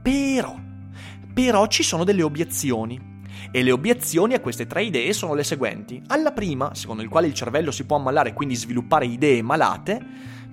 Però, 0.00 0.58
però 1.34 1.66
ci 1.66 1.82
sono 1.82 2.04
delle 2.04 2.22
obiezioni 2.22 2.98
e 3.50 3.62
le 3.62 3.72
obiezioni 3.72 4.32
a 4.32 4.40
queste 4.40 4.66
tre 4.66 4.84
idee 4.84 5.12
sono 5.12 5.34
le 5.34 5.44
seguenti. 5.44 6.02
Alla 6.06 6.32
prima, 6.32 6.74
secondo 6.74 7.02
il 7.02 7.10
quale 7.10 7.26
il 7.26 7.34
cervello 7.34 7.70
si 7.70 7.84
può 7.84 7.96
ammalare 7.96 8.30
e 8.30 8.32
quindi 8.32 8.54
sviluppare 8.54 9.04
idee 9.04 9.42
malate, 9.42 10.00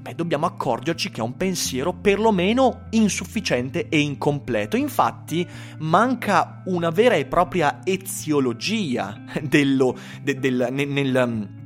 beh, 0.02 0.16
dobbiamo 0.16 0.46
accorgerci 0.46 1.12
che 1.12 1.22
è 1.22 1.24
un 1.24 1.38
pensiero 1.38 1.94
perlomeno 1.94 2.88
insufficiente 2.92 3.88
e 3.90 4.00
incompleto. 4.00 4.78
Infatti, 4.78 5.48
manca 5.80 6.62
una 6.66 6.90
vera 6.90 7.16
e 7.16 7.26
propria 7.26 7.82
eziologia 7.84 9.22
dello, 9.42 9.98
de, 10.22 10.40
del, 10.40 10.68
nel, 10.72 10.88
nel 10.88 11.59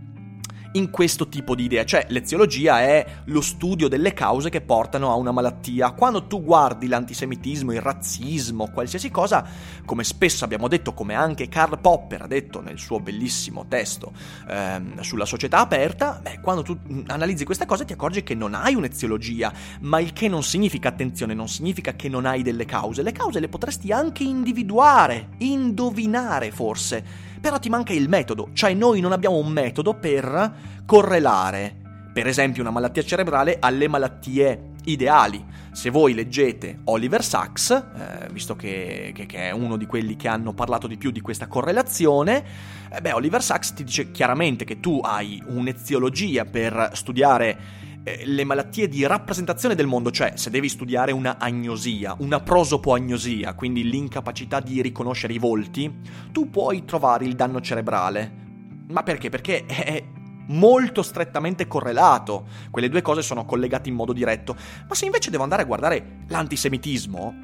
in 0.73 0.89
questo 0.89 1.27
tipo 1.27 1.55
di 1.55 1.63
idea, 1.65 1.83
cioè 1.83 2.05
l'eziologia 2.09 2.81
è 2.81 3.05
lo 3.25 3.41
studio 3.41 3.87
delle 3.87 4.13
cause 4.13 4.49
che 4.49 4.61
portano 4.61 5.11
a 5.11 5.15
una 5.15 5.31
malattia. 5.31 5.91
Quando 5.91 6.25
tu 6.25 6.43
guardi 6.43 6.87
l'antisemitismo, 6.87 7.73
il 7.73 7.81
razzismo, 7.81 8.69
qualsiasi 8.71 9.11
cosa, 9.11 9.45
come 9.85 10.03
spesso 10.03 10.45
abbiamo 10.45 10.67
detto, 10.67 10.93
come 10.93 11.13
anche 11.13 11.47
Karl 11.47 11.79
Popper 11.79 12.23
ha 12.23 12.27
detto 12.27 12.61
nel 12.61 12.79
suo 12.79 12.99
bellissimo 12.99 13.65
testo 13.67 14.13
ehm, 14.49 15.01
sulla 15.01 15.25
società 15.25 15.59
aperta, 15.59 16.19
beh, 16.21 16.39
quando 16.41 16.63
tu 16.63 16.77
analizzi 17.07 17.45
queste 17.45 17.65
cose 17.65 17.85
ti 17.85 17.93
accorgi 17.93 18.23
che 18.23 18.35
non 18.35 18.53
hai 18.53 18.73
un'eziologia, 18.75 19.53
ma 19.81 19.99
il 19.99 20.13
che 20.13 20.27
non 20.27 20.43
significa, 20.43 20.89
attenzione, 20.89 21.33
non 21.33 21.47
significa 21.47 21.93
che 21.93 22.09
non 22.09 22.25
hai 22.25 22.41
delle 22.41 22.65
cause. 22.65 23.03
Le 23.03 23.11
cause 23.11 23.39
le 23.39 23.49
potresti 23.49 23.91
anche 23.91 24.23
individuare, 24.23 25.29
indovinare 25.39 26.51
forse 26.51 27.31
però 27.43 27.59
ti 27.59 27.67
manca 27.67 27.91
il 27.91 28.07
metodo, 28.07 28.51
cioè 28.53 28.73
noi 28.73 29.01
non 29.01 29.11
abbiamo 29.11 29.35
un 29.35 29.49
metodo 29.49 29.95
per 29.95 30.53
correlare, 30.85 31.75
per 32.13 32.25
esempio, 32.25 32.61
una 32.61 32.71
malattia 32.71 33.03
cerebrale 33.03 33.57
alle 33.59 33.89
malattie 33.89 34.69
ideali. 34.85 35.43
Se 35.73 35.89
voi 35.89 36.13
leggete 36.13 36.79
Oliver 36.85 37.21
Sacks, 37.21 37.71
eh, 37.71 38.29
visto 38.31 38.55
che, 38.55 39.11
che, 39.13 39.25
che, 39.25 39.49
è 39.49 39.51
uno 39.51 39.75
di 39.75 39.85
quelli 39.85 40.15
che 40.15 40.29
hanno 40.29 40.53
parlato 40.53 40.87
di 40.87 40.95
più 40.95 41.11
di 41.11 41.19
questa 41.19 41.47
correlazione, 41.47 42.45
eh, 42.89 43.01
beh, 43.01 43.11
Oliver 43.11 43.43
Sacks 43.43 43.73
ti 43.73 43.83
dice 43.83 44.11
chiaramente 44.11 44.63
che 44.63 44.79
tu 44.79 45.01
hai 45.03 45.43
un'eziologia 45.45 46.45
per 46.45 46.91
studiare 46.93 47.57
le 48.03 48.43
malattie 48.43 48.89
di 48.89 49.05
rappresentazione 49.05 49.75
del 49.75 49.87
mondo, 49.87 50.11
cioè 50.11 50.33
se 50.35 50.49
devi 50.49 50.67
studiare 50.67 51.13
una 51.13 51.37
agnosia, 51.37 52.15
una 52.19 52.41
prosopoagnosia, 52.41 53.53
quindi 53.53 53.89
l'incapacità 53.89 54.59
di 54.59 54.81
riconoscere 54.81 55.33
i 55.33 55.39
volti, 55.39 56.01
tu 56.31 56.49
puoi 56.49 56.83
trovare 56.83 57.25
il 57.25 57.35
danno 57.35 57.61
cerebrale. 57.61 58.41
Ma 58.89 59.03
perché? 59.03 59.29
Perché 59.29 59.65
è 59.65 60.03
molto 60.47 61.01
strettamente 61.01 61.67
correlato. 61.67 62.47
Quelle 62.69 62.89
due 62.89 63.01
cose 63.01 63.21
sono 63.21 63.45
collegate 63.45 63.87
in 63.89 63.95
modo 63.95 64.11
diretto. 64.11 64.55
Ma 64.87 64.95
se 64.95 65.05
invece 65.05 65.29
devo 65.29 65.43
andare 65.43 65.61
a 65.61 65.65
guardare 65.65 66.25
l'antisemitismo, 66.27 67.35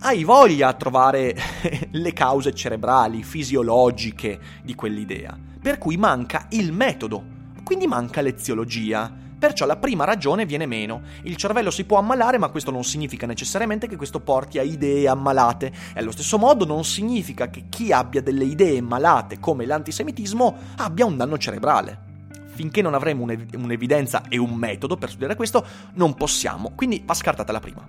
hai 0.00 0.24
voglia 0.24 0.68
a 0.68 0.74
trovare 0.74 1.36
le 1.92 2.12
cause 2.12 2.52
cerebrali, 2.52 3.22
fisiologiche 3.22 4.40
di 4.64 4.74
quell'idea. 4.74 5.38
Per 5.62 5.78
cui 5.78 5.96
manca 5.96 6.46
il 6.50 6.72
metodo, 6.72 7.24
quindi 7.62 7.86
manca 7.86 8.20
l'eziologia. 8.20 9.22
Perciò 9.38 9.66
la 9.66 9.76
prima 9.76 10.04
ragione 10.04 10.46
viene 10.46 10.66
meno. 10.66 11.02
Il 11.22 11.36
cervello 11.36 11.70
si 11.70 11.84
può 11.84 11.98
ammalare, 11.98 12.38
ma 12.38 12.48
questo 12.48 12.70
non 12.70 12.84
significa 12.84 13.26
necessariamente 13.26 13.86
che 13.86 13.96
questo 13.96 14.20
porti 14.20 14.58
a 14.58 14.62
idee 14.62 15.08
ammalate. 15.08 15.72
E 15.94 16.00
allo 16.00 16.12
stesso 16.12 16.38
modo 16.38 16.64
non 16.64 16.84
significa 16.84 17.48
che 17.50 17.64
chi 17.68 17.92
abbia 17.92 18.22
delle 18.22 18.44
idee 18.44 18.80
malate 18.80 19.40
come 19.40 19.66
l'antisemitismo 19.66 20.56
abbia 20.76 21.04
un 21.04 21.16
danno 21.16 21.38
cerebrale 21.38 22.12
finché 22.54 22.82
non 22.82 22.94
avremo 22.94 23.24
un'evidenza 23.24 24.22
e 24.28 24.38
un 24.38 24.54
metodo 24.54 24.96
per 24.96 25.08
studiare 25.08 25.34
questo, 25.34 25.66
non 25.94 26.14
possiamo. 26.14 26.70
Quindi 26.74 27.02
va 27.04 27.14
scartata 27.14 27.50
la 27.50 27.58
prima. 27.60 27.84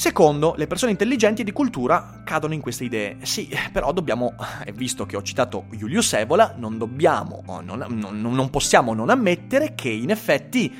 Secondo, 0.00 0.54
le 0.56 0.66
persone 0.66 0.92
intelligenti 0.92 1.42
e 1.42 1.44
di 1.44 1.52
cultura 1.52 2.22
cadono 2.24 2.54
in 2.54 2.62
queste 2.62 2.84
idee. 2.84 3.18
Sì, 3.20 3.54
però 3.70 3.92
dobbiamo, 3.92 4.32
e 4.64 4.72
visto 4.72 5.04
che 5.04 5.14
ho 5.14 5.20
citato 5.20 5.66
Julius 5.72 6.14
Evola, 6.14 6.54
non 6.56 6.78
dobbiamo, 6.78 7.44
non, 7.62 7.84
non, 7.86 8.18
non 8.18 8.48
possiamo 8.48 8.94
non 8.94 9.10
ammettere 9.10 9.74
che 9.74 9.90
in 9.90 10.08
effetti 10.08 10.74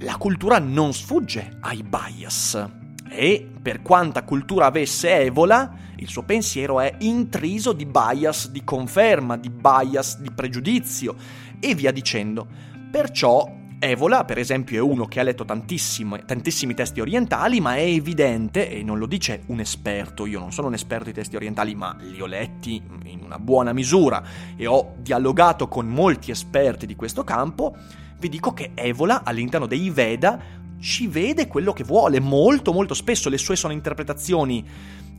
la 0.00 0.14
cultura 0.18 0.58
non 0.58 0.92
sfugge 0.92 1.56
ai 1.60 1.82
bias. 1.82 2.68
E 3.08 3.50
per 3.62 3.80
quanta 3.80 4.24
cultura 4.24 4.66
avesse 4.66 5.10
Evola, 5.10 5.76
il 5.96 6.08
suo 6.08 6.24
pensiero 6.24 6.80
è 6.80 6.96
intriso 6.98 7.72
di 7.72 7.86
bias 7.86 8.50
di 8.50 8.62
conferma, 8.62 9.38
di 9.38 9.48
bias 9.48 10.18
di 10.18 10.30
pregiudizio 10.34 11.16
e 11.58 11.74
via 11.74 11.92
dicendo. 11.92 12.46
Perciò 12.90 13.59
Evola, 13.82 14.26
per 14.26 14.36
esempio, 14.36 14.76
è 14.76 14.80
uno 14.82 15.06
che 15.06 15.20
ha 15.20 15.22
letto 15.22 15.46
tantissimi, 15.46 16.22
tantissimi 16.26 16.74
testi 16.74 17.00
orientali, 17.00 17.62
ma 17.62 17.76
è 17.76 17.80
evidente, 17.80 18.70
e 18.70 18.82
non 18.82 18.98
lo 18.98 19.06
dice 19.06 19.44
un 19.46 19.58
esperto, 19.58 20.26
io 20.26 20.38
non 20.38 20.52
sono 20.52 20.66
un 20.66 20.74
esperto 20.74 21.06
di 21.06 21.14
testi 21.14 21.34
orientali, 21.34 21.74
ma 21.74 21.96
li 21.98 22.20
ho 22.20 22.26
letti 22.26 22.82
in 23.04 23.22
una 23.24 23.38
buona 23.38 23.72
misura 23.72 24.22
e 24.54 24.66
ho 24.66 24.96
dialogato 24.98 25.66
con 25.66 25.86
molti 25.88 26.30
esperti 26.30 26.84
di 26.84 26.94
questo 26.94 27.24
campo, 27.24 27.74
vi 28.18 28.28
dico 28.28 28.52
che 28.52 28.72
Evola 28.74 29.22
all'interno 29.24 29.66
dei 29.66 29.88
Veda 29.88 30.38
ci 30.80 31.06
vede 31.06 31.46
quello 31.46 31.72
che 31.72 31.84
vuole, 31.84 32.20
molto 32.20 32.72
molto 32.72 32.94
spesso 32.94 33.28
le 33.28 33.38
sue 33.38 33.54
sono 33.54 33.72
interpretazioni 33.72 34.64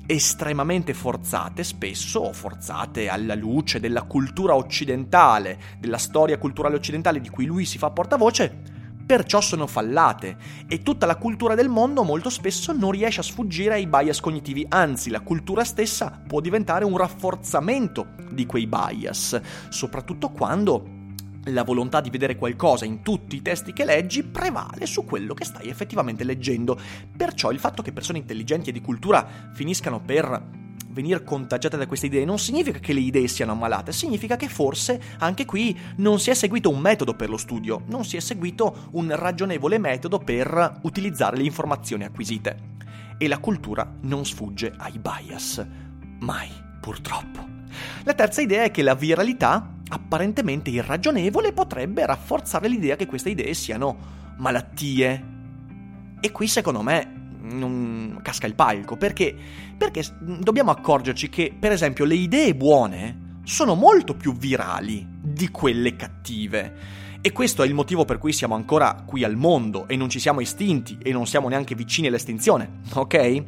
estremamente 0.06 0.94
forzate, 0.94 1.64
spesso 1.64 2.34
forzate 2.34 3.08
alla 3.08 3.36
luce 3.36 3.80
della 3.80 4.02
cultura 4.02 4.56
occidentale, 4.56 5.58
della 5.80 5.98
storia 5.98 6.38
culturale 6.38 6.76
occidentale 6.76 7.22
di 7.22 7.30
cui 7.30 7.46
lui 7.46 7.66
si 7.66 7.78
fa 7.78 7.92
portavoce, 7.92 8.54
perciò 9.06 9.40
sono 9.40 9.68
fallate. 9.68 10.36
E 10.68 10.82
tutta 10.82 11.06
la 11.06 11.16
cultura 11.16 11.56
del 11.56 11.70
mondo 11.70 12.04
molto 12.04 12.30
spesso 12.30 12.74
non 12.74 12.92
riesce 12.92 13.22
a 13.22 13.24
sfuggire 13.24 13.76
ai 13.76 13.88
bias 13.88 14.20
cognitivi, 14.20 14.66
anzi 14.68 15.10
la 15.10 15.22
cultura 15.22 15.64
stessa 15.64 16.22
può 16.28 16.42
diventare 16.42 16.84
un 16.84 16.98
rafforzamento 16.98 18.08
di 18.32 18.46
quei 18.46 18.68
bias, 18.68 19.40
soprattutto 19.70 20.30
quando 20.30 21.00
la 21.46 21.64
volontà 21.64 22.02
di 22.02 22.10
vedere 22.10 22.36
qualcosa 22.36 22.86
in 22.86 23.02
tutti 23.02 23.36
i 23.36 23.42
testi 23.42 23.74
che 23.74 23.86
leggi 23.86 24.24
prevale 24.24 24.86
su 24.86 25.06
quello 25.06 25.34
che 25.34 25.46
stai 25.46 25.68
effettivamente 25.68 26.24
leggendo. 26.24 26.80
Perciò 27.16 27.52
il 27.52 27.60
fatto 27.60 27.82
che 27.82 27.92
persone 27.92 28.20
intelligenti 28.20 28.70
e 28.70 28.74
di 28.74 28.82
cultura 28.82 29.28
finiscano 29.54 30.02
per 30.02 30.60
venire 30.92 31.24
contagiate 31.24 31.78
da 31.78 31.88
queste 31.88 32.08
idee 32.08 32.26
non 32.26 32.38
significa 32.38 32.80
che 32.80 32.94
le 32.94 33.00
idee 33.00 33.28
siano 33.28 33.54
ammalate, 33.54 33.92
significa 33.92 34.36
che 34.36 34.48
forse 34.48 35.02
anche 35.20 35.46
qui 35.46 35.78
non 35.98 36.20
si 36.20 36.30
è 36.30 36.34
seguito 36.34 36.70
un 36.70 36.80
metodo 36.80 37.16
per 37.16 37.30
lo 37.30 37.38
studio, 37.38 37.84
non 37.88 38.04
si 38.04 38.18
è 38.18 38.20
seguito 38.20 38.90
un 38.92 39.14
ragionevole 39.16 39.78
metodo 39.78 40.20
per 40.20 40.80
utilizzare 40.82 41.38
le 41.38 41.44
informazioni 41.44 42.04
acquisite. 42.04 42.70
E 43.18 43.28
la 43.28 43.40
cultura 43.40 43.90
non 44.02 44.26
sfugge 44.26 44.74
ai 44.78 45.00
bias. 45.00 45.66
Mai, 46.20 46.50
purtroppo. 46.80 47.48
La 48.04 48.14
terza 48.14 48.42
idea 48.42 48.64
è 48.64 48.72
che 48.72 48.82
la 48.82 48.96
viralità, 48.96 49.76
apparentemente 49.94 50.70
irragionevole, 50.70 51.52
potrebbe 51.52 52.06
rafforzare 52.06 52.68
l'idea 52.68 52.96
che 52.96 53.06
queste 53.06 53.30
idee 53.30 53.54
siano 53.54 53.98
malattie. 54.38 55.26
E 56.20 56.32
qui 56.32 56.48
secondo 56.48 56.82
me 56.82 57.20
non 57.42 58.20
casca 58.22 58.48
il 58.48 58.56
palco, 58.56 58.96
perché, 58.96 59.36
perché 59.78 60.04
dobbiamo 60.20 60.72
accorgerci 60.72 61.30
che, 61.30 61.54
per 61.58 61.72
esempio, 61.72 62.06
le 62.06 62.16
idee 62.16 62.56
buone 62.56 63.30
sono 63.44 63.76
molto 63.76 64.16
più 64.16 64.34
virali 64.34 65.06
di 65.22 65.50
quelle 65.50 65.96
cattive. 65.96 67.00
E 67.20 67.32
questo 67.32 67.62
è 67.62 67.68
il 67.68 67.74
motivo 67.74 68.06
per 68.06 68.18
cui 68.18 68.32
siamo 68.32 68.56
ancora 68.56 69.04
qui 69.06 69.24
al 69.24 69.36
mondo 69.36 69.88
e 69.88 69.96
non 69.96 70.10
ci 70.10 70.20
siamo 70.20 70.40
estinti 70.40 70.98
e 71.02 71.12
non 71.12 71.28
siamo 71.28 71.50
neanche 71.50 71.76
vicini 71.76 72.08
all'estinzione, 72.08 72.80
ok? 72.94 73.44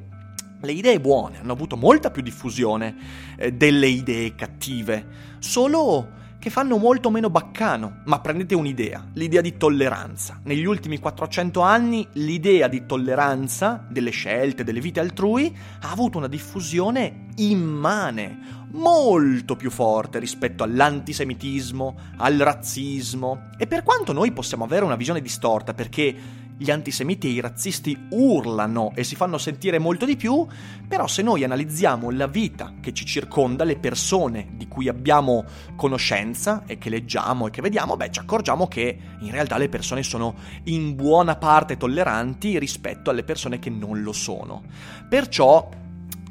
Le 0.61 0.71
idee 0.71 0.99
buone 0.99 1.39
hanno 1.39 1.53
avuto 1.53 1.75
molta 1.75 2.11
più 2.11 2.21
diffusione 2.21 2.95
eh, 3.37 3.51
delle 3.53 3.87
idee 3.87 4.35
cattive, 4.35 5.05
solo 5.39 6.21
che 6.43 6.49
fanno 6.49 6.75
molto 6.75 7.09
meno 7.09 7.29
baccano. 7.29 8.01
Ma 8.03 8.19
prendete 8.19 8.53
un'idea, 8.53 9.07
l'idea 9.13 9.39
di 9.39 9.55
tolleranza. 9.55 10.41
Negli 10.43 10.65
ultimi 10.65 10.99
400 10.99 11.61
anni 11.61 12.05
l'idea 12.15 12.67
di 12.67 12.85
tolleranza 12.85 13.85
delle 13.89 14.09
scelte, 14.09 14.65
delle 14.65 14.81
vite 14.81 14.99
altrui, 14.99 15.55
ha 15.83 15.89
avuto 15.89 16.17
una 16.17 16.27
diffusione 16.27 17.27
immane, 17.35 18.65
molto 18.71 19.55
più 19.55 19.71
forte 19.71 20.19
rispetto 20.19 20.63
all'antisemitismo, 20.63 21.95
al 22.17 22.35
razzismo. 22.35 23.51
E 23.57 23.65
per 23.65 23.83
quanto 23.83 24.11
noi 24.11 24.33
possiamo 24.33 24.65
avere 24.65 24.83
una 24.83 24.97
visione 24.97 25.21
distorta, 25.21 25.73
perché 25.73 26.41
gli 26.57 26.71
antisemiti 26.71 27.27
e 27.27 27.31
i 27.31 27.39
razzisti 27.39 28.07
urlano 28.09 28.91
e 28.95 29.03
si 29.03 29.15
fanno 29.15 29.37
sentire 29.37 29.79
molto 29.79 30.05
di 30.05 30.15
più, 30.15 30.45
però 30.87 31.07
se 31.07 31.21
noi 31.21 31.43
analizziamo 31.43 32.09
la 32.11 32.27
vita 32.27 32.73
che 32.79 32.93
ci 32.93 33.05
circonda, 33.05 33.63
le 33.63 33.77
persone 33.77 34.49
di 34.55 34.67
cui 34.67 34.87
abbiamo 34.87 35.45
conoscenza 35.75 36.63
e 36.65 36.77
che 36.77 36.89
leggiamo 36.89 37.47
e 37.47 37.49
che 37.49 37.61
vediamo, 37.61 37.95
beh 37.95 38.11
ci 38.11 38.19
accorgiamo 38.19 38.67
che 38.67 38.97
in 39.19 39.31
realtà 39.31 39.57
le 39.57 39.69
persone 39.69 40.03
sono 40.03 40.35
in 40.65 40.95
buona 40.95 41.35
parte 41.35 41.77
tolleranti 41.77 42.59
rispetto 42.59 43.09
alle 43.09 43.23
persone 43.23 43.59
che 43.59 43.69
non 43.69 44.01
lo 44.01 44.13
sono. 44.13 44.63
Perciò 45.09 45.69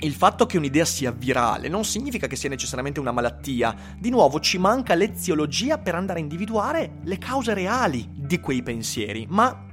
il 0.02 0.14
fatto 0.14 0.46
che 0.46 0.56
un'idea 0.56 0.84
sia 0.84 1.12
virale 1.12 1.68
non 1.68 1.84
significa 1.84 2.26
che 2.26 2.34
sia 2.34 2.48
necessariamente 2.48 2.98
una 2.98 3.12
malattia. 3.12 3.74
Di 3.96 4.10
nuovo 4.10 4.40
ci 4.40 4.58
manca 4.58 4.94
l'eziologia 4.94 5.78
per 5.78 5.94
andare 5.94 6.18
a 6.18 6.22
individuare 6.22 6.94
le 7.04 7.18
cause 7.18 7.54
reali 7.54 8.08
di 8.12 8.40
quei 8.40 8.62
pensieri, 8.62 9.26
ma 9.28 9.70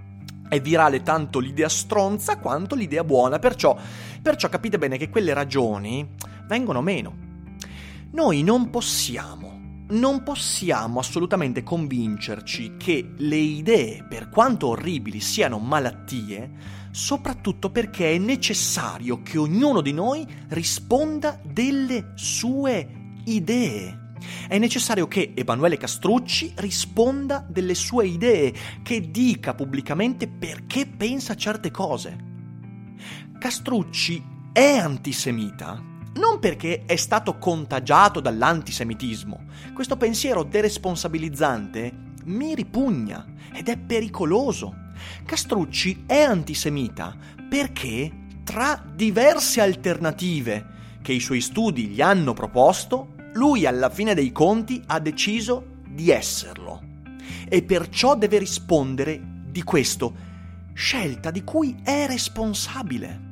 è 0.50 0.60
virale 0.60 1.04
tanto 1.04 1.40
l'idea 1.40 1.70
stronza 1.70 2.38
quanto 2.38 2.76
l'idea 2.76 3.04
buona, 3.04 3.40
perciò, 3.40 3.78
perciò 4.22 4.50
capite 4.50 4.78
bene 4.78 4.98
che 4.98 5.10
quelle 5.10 5.34
ragioni 5.34 6.06
vengono 6.48 6.82
meno. 6.82 7.28
Noi 8.12 8.42
non 8.42 8.72
possiamo, 8.72 9.86
non 9.90 10.24
possiamo 10.24 11.00
assolutamente 11.00 11.62
convincerci 11.62 12.76
che 12.78 13.14
le 13.16 13.36
idee, 13.38 14.04
per 14.10 14.30
quanto 14.30 14.70
orribili, 14.70 15.20
siano 15.20 15.60
malattie, 15.60 16.52
soprattutto 16.90 17.70
perché 17.70 18.14
è 18.14 18.18
necessario 18.18 19.22
che 19.22 19.38
ognuno 19.38 19.82
di 19.82 19.94
noi 19.94 20.26
risponda 20.50 21.40
delle 21.44 22.14
sue 22.16 22.88
idee. 23.26 23.99
È 24.48 24.58
necessario 24.58 25.08
che 25.08 25.34
Emanuele 25.36 25.78
Castrucci 25.78 26.54
risponda 26.58 27.46
delle 27.48 27.76
sue 27.76 28.08
idee, 28.08 28.54
che 28.84 29.10
dica 29.12 29.54
pubblicamente 29.54 30.28
perché 30.28 30.86
pensa 30.86 31.36
certe 31.36 31.72
cose. 31.72 32.28
Castrucci 33.40 34.22
è 34.52 34.78
antisemita 34.78 35.90
non 36.20 36.40
perché 36.40 36.84
è 36.86 36.96
stato 36.96 37.38
contagiato 37.38 38.20
dall'antisemitismo. 38.20 39.46
Questo 39.74 39.96
pensiero 39.96 40.44
deresponsabilizzante 40.44 42.08
mi 42.26 42.54
ripugna 42.56 43.26
ed 43.54 43.70
è 43.70 43.78
pericoloso. 43.78 44.88
Castrucci 45.26 46.04
è 46.06 46.20
antisemita 46.22 47.16
perché 47.50 48.12
tra 48.44 48.84
diverse 48.94 49.62
alternative 49.62 50.78
che 51.02 51.14
i 51.14 51.20
suoi 51.20 51.40
studi 51.40 51.88
gli 51.88 52.02
hanno 52.02 52.34
proposto, 52.34 53.16
lui 53.34 53.66
alla 53.66 53.90
fine 53.90 54.14
dei 54.14 54.32
conti 54.32 54.82
ha 54.88 55.00
deciso 55.00 55.78
di 55.88 56.10
esserlo 56.10 56.82
e 57.48 57.64
perciò 57.64 58.16
deve 58.16 58.38
rispondere 58.38 59.20
di 59.46 59.64
questo, 59.64 60.14
scelta 60.74 61.32
di 61.32 61.44
cui 61.44 61.76
è 61.84 62.06
responsabile. 62.08 63.28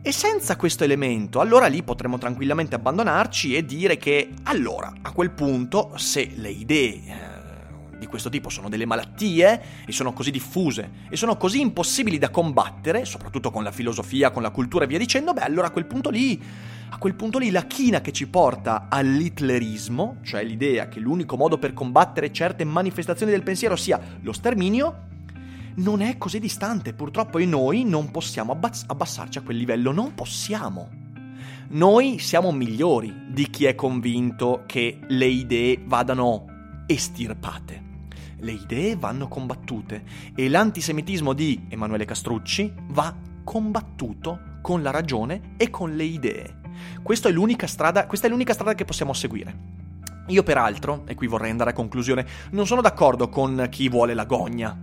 E 0.00 0.12
senza 0.12 0.56
questo 0.56 0.84
elemento, 0.84 1.40
allora 1.40 1.66
lì 1.66 1.82
potremmo 1.82 2.18
tranquillamente 2.18 2.74
abbandonarci 2.74 3.54
e 3.54 3.64
dire 3.64 3.96
che, 3.96 4.30
allora, 4.44 4.92
a 5.02 5.12
quel 5.12 5.30
punto, 5.30 5.92
se 5.96 6.30
le 6.36 6.50
idee 6.50 7.02
eh, 7.04 7.98
di 7.98 8.06
questo 8.06 8.30
tipo 8.30 8.48
sono 8.48 8.68
delle 8.68 8.86
malattie 8.86 9.62
e 9.84 9.92
sono 9.92 10.12
così 10.12 10.30
diffuse 10.30 10.90
e 11.10 11.16
sono 11.16 11.36
così 11.36 11.60
impossibili 11.60 12.16
da 12.16 12.30
combattere, 12.30 13.04
soprattutto 13.04 13.50
con 13.50 13.64
la 13.64 13.72
filosofia, 13.72 14.30
con 14.30 14.42
la 14.42 14.50
cultura 14.50 14.84
e 14.84 14.86
via 14.86 14.98
dicendo, 14.98 15.32
beh, 15.32 15.42
allora 15.42 15.66
a 15.66 15.70
quel 15.70 15.86
punto 15.86 16.10
lì 16.10 16.40
a 16.90 16.98
quel 16.98 17.14
punto 17.14 17.38
lì 17.38 17.50
la 17.50 17.66
china 17.66 18.00
che 18.00 18.12
ci 18.12 18.28
porta 18.28 18.86
all'hitlerismo, 18.88 20.16
cioè 20.22 20.42
l'idea 20.42 20.88
che 20.88 21.00
l'unico 21.00 21.36
modo 21.36 21.58
per 21.58 21.74
combattere 21.74 22.32
certe 22.32 22.64
manifestazioni 22.64 23.30
del 23.30 23.42
pensiero 23.42 23.76
sia 23.76 24.00
lo 24.22 24.32
sterminio, 24.32 25.06
non 25.76 26.00
è 26.00 26.18
così 26.18 26.40
distante 26.40 26.94
purtroppo 26.94 27.38
e 27.38 27.46
noi 27.46 27.84
non 27.84 28.10
possiamo 28.10 28.52
abbass- 28.52 28.84
abbassarci 28.86 29.38
a 29.38 29.42
quel 29.42 29.58
livello, 29.58 29.92
non 29.92 30.14
possiamo. 30.14 30.88
Noi 31.70 32.18
siamo 32.18 32.50
migliori 32.50 33.26
di 33.28 33.50
chi 33.50 33.66
è 33.66 33.74
convinto 33.74 34.62
che 34.66 34.98
le 35.06 35.26
idee 35.26 35.82
vadano 35.84 36.46
estirpate. 36.86 37.84
Le 38.38 38.52
idee 38.52 38.96
vanno 38.96 39.28
combattute 39.28 40.04
e 40.34 40.48
l'antisemitismo 40.48 41.34
di 41.34 41.66
Emanuele 41.68 42.06
Castrucci 42.06 42.72
va 42.88 43.14
combattuto 43.44 44.56
con 44.62 44.82
la 44.82 44.90
ragione 44.90 45.54
e 45.56 45.70
con 45.70 45.94
le 45.94 46.04
idee. 46.04 46.57
È 47.02 47.66
strada, 47.66 48.06
questa 48.06 48.26
è 48.26 48.30
l'unica 48.30 48.52
strada 48.52 48.74
che 48.74 48.84
possiamo 48.84 49.12
seguire. 49.12 49.54
Io 50.28 50.42
peraltro, 50.42 51.04
e 51.06 51.14
qui 51.14 51.26
vorrei 51.26 51.50
andare 51.50 51.70
a 51.70 51.72
conclusione, 51.72 52.26
non 52.50 52.66
sono 52.66 52.80
d'accordo 52.80 53.28
con 53.28 53.66
chi 53.70 53.88
vuole 53.88 54.14
la 54.14 54.24
gogna. 54.24 54.76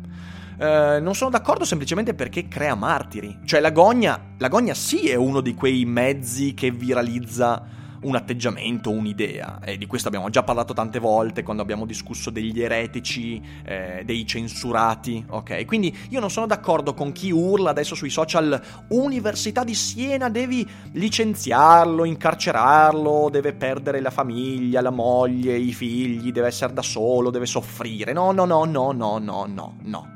Uh, 0.58 1.02
non 1.02 1.14
sono 1.14 1.30
d'accordo 1.30 1.66
semplicemente 1.66 2.14
perché 2.14 2.48
crea 2.48 2.76
martiri. 2.76 3.40
Cioè 3.46 3.60
la 3.60 3.72
gogna, 3.72 4.20
la 4.38 4.48
gogna 4.48 4.74
sì 4.74 5.10
è 5.10 5.16
uno 5.16 5.42
di 5.42 5.54
quei 5.54 5.86
mezzi 5.86 6.54
che 6.54 6.72
viralizza 6.72 7.62
un 8.06 8.16
atteggiamento, 8.16 8.92
un'idea. 8.92 9.60
E 9.64 9.78
di 9.78 9.86
questo 9.86 10.08
abbiamo 10.08 10.30
già 10.30 10.44
parlato 10.44 10.74
tante 10.74 11.00
volte 11.00 11.44
quando 11.44 11.62
abbiamo 11.62 11.86
discusso 11.86 12.30
degli 12.30 12.62
eretici, 12.62 13.42
eh, 13.66 14.04
dei 14.06 14.26
censurati, 14.26 15.26
ok? 15.28 15.66
Quindi 15.66 15.96
io 16.10 16.20
non 16.20 16.30
sono 16.30 16.46
d'accordo 16.46 16.94
con 16.94 17.12
chi 17.12 17.32
urla 17.32 17.72
adesso 17.72 17.96
sui 17.96 18.10
social 18.10 18.62
Università 18.90 19.64
di 19.64 19.74
Siena 19.74 20.30
devi 20.30 20.68
licenziarlo, 20.94 22.06
incarcerarlo, 22.06 23.30
deve 23.30 23.54
perdere 23.54 24.00
la 24.00 24.12
famiglia, 24.12 24.82
la 24.82 24.92
moglie, 24.92 25.58
i 25.58 25.74
figli, 25.74 26.32
deve 26.32 26.48
essere 26.48 26.74
da 26.74 26.82
solo, 26.82 27.32
deve 27.32 27.46
soffrire. 27.46 28.14
No, 28.14 28.32
no, 28.32 28.46
no, 28.46 28.66
no, 28.66 28.92
no, 28.92 29.18
no, 29.18 29.46
no, 29.48 29.78
no. 29.82 30.14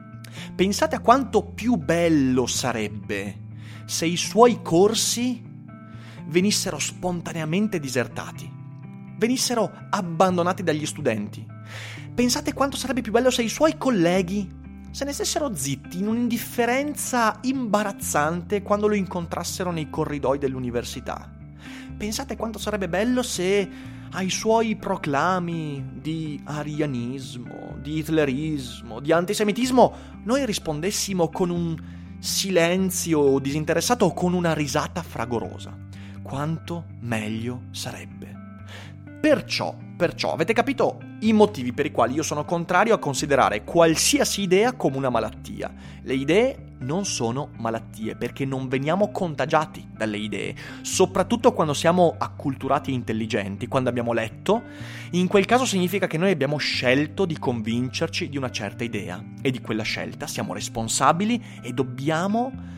Pensate 0.56 0.96
a 0.96 1.00
quanto 1.00 1.44
più 1.44 1.76
bello 1.76 2.46
sarebbe 2.46 3.48
se 3.86 4.06
i 4.06 4.18
suoi 4.18 4.62
corsi 4.62 5.49
venissero 6.30 6.80
spontaneamente 6.80 7.80
disertati, 7.80 8.50
venissero 9.18 9.72
abbandonati 9.90 10.64
dagli 10.64 10.86
studenti. 10.86 11.46
Pensate 12.14 12.54
quanto 12.54 12.78
sarebbe 12.78 13.02
più 13.02 13.12
bello 13.12 13.30
se 13.30 13.44
i 13.44 13.50
suoi 13.50 13.78
colleghi 13.78 14.58
se 14.92 15.06
ne 15.06 15.14
stessero 15.14 15.56
zitti 15.56 16.00
in 16.00 16.08
un'indifferenza 16.08 17.40
imbarazzante 17.44 18.64
quando 18.64 18.88
lo 18.88 18.96
incontrassero 18.96 19.72
nei 19.72 19.90
corridoi 19.90 20.40
dell'università. 20.40 21.32
Pensate 21.96 22.36
quanto 22.36 22.58
sarebbe 22.58 22.90
bello 22.90 23.22
se 23.22 23.70
ai 24.12 24.30
suoi 24.30 24.76
proclami 24.76 25.92
di 26.02 26.42
arianismo, 26.44 27.78
di 27.80 28.00
hitlerismo, 28.00 29.00
di 29.00 29.12
antisemitismo, 29.12 29.94
noi 30.24 30.46
rispondessimo 30.46 31.30
con 31.30 31.52
un 31.52 31.78
silenzio 32.20 33.38
disinteressato 33.40 34.06
o 34.06 34.14
con 34.14 34.34
una 34.34 34.54
risata 34.54 35.04
fragorosa. 35.04 35.89
Quanto 36.30 36.86
meglio 37.00 37.64
sarebbe. 37.72 38.32
Perciò, 39.20 39.76
perciò, 39.98 40.32
avete 40.32 40.54
capito 40.54 41.00
i 41.22 41.34
motivi 41.34 41.74
per 41.74 41.88
i 41.88 41.92
quali 41.92 42.14
io 42.14 42.22
sono 42.22 42.46
contrario 42.46 42.94
a 42.94 43.00
considerare 43.00 43.64
qualsiasi 43.64 44.44
idea 44.44 44.74
come 44.74 44.98
una 44.98 45.10
malattia. 45.10 45.74
Le 46.04 46.14
idee 46.14 46.76
non 46.82 47.06
sono 47.06 47.50
malattie 47.58 48.16
perché 48.16 48.46
non 48.46 48.68
veniamo 48.68 49.10
contagiati 49.10 49.90
dalle 49.92 50.18
idee, 50.18 50.54
soprattutto 50.82 51.52
quando 51.52 51.74
siamo 51.74 52.14
acculturati 52.16 52.92
e 52.92 52.94
intelligenti, 52.94 53.68
quando 53.68 53.90
abbiamo 53.90 54.14
letto. 54.14 54.62
In 55.14 55.26
quel 55.26 55.46
caso 55.46 55.66
significa 55.66 56.06
che 56.06 56.20
noi 56.20 56.30
abbiamo 56.30 56.58
scelto 56.58 57.26
di 57.26 57.40
convincerci 57.40 58.30
di 58.30 58.38
una 58.38 58.52
certa 58.52 58.84
idea 58.84 59.20
e 59.42 59.50
di 59.50 59.62
quella 59.62 59.82
scelta 59.82 60.28
siamo 60.28 60.54
responsabili 60.54 61.44
e 61.64 61.74
dobbiamo 61.74 62.78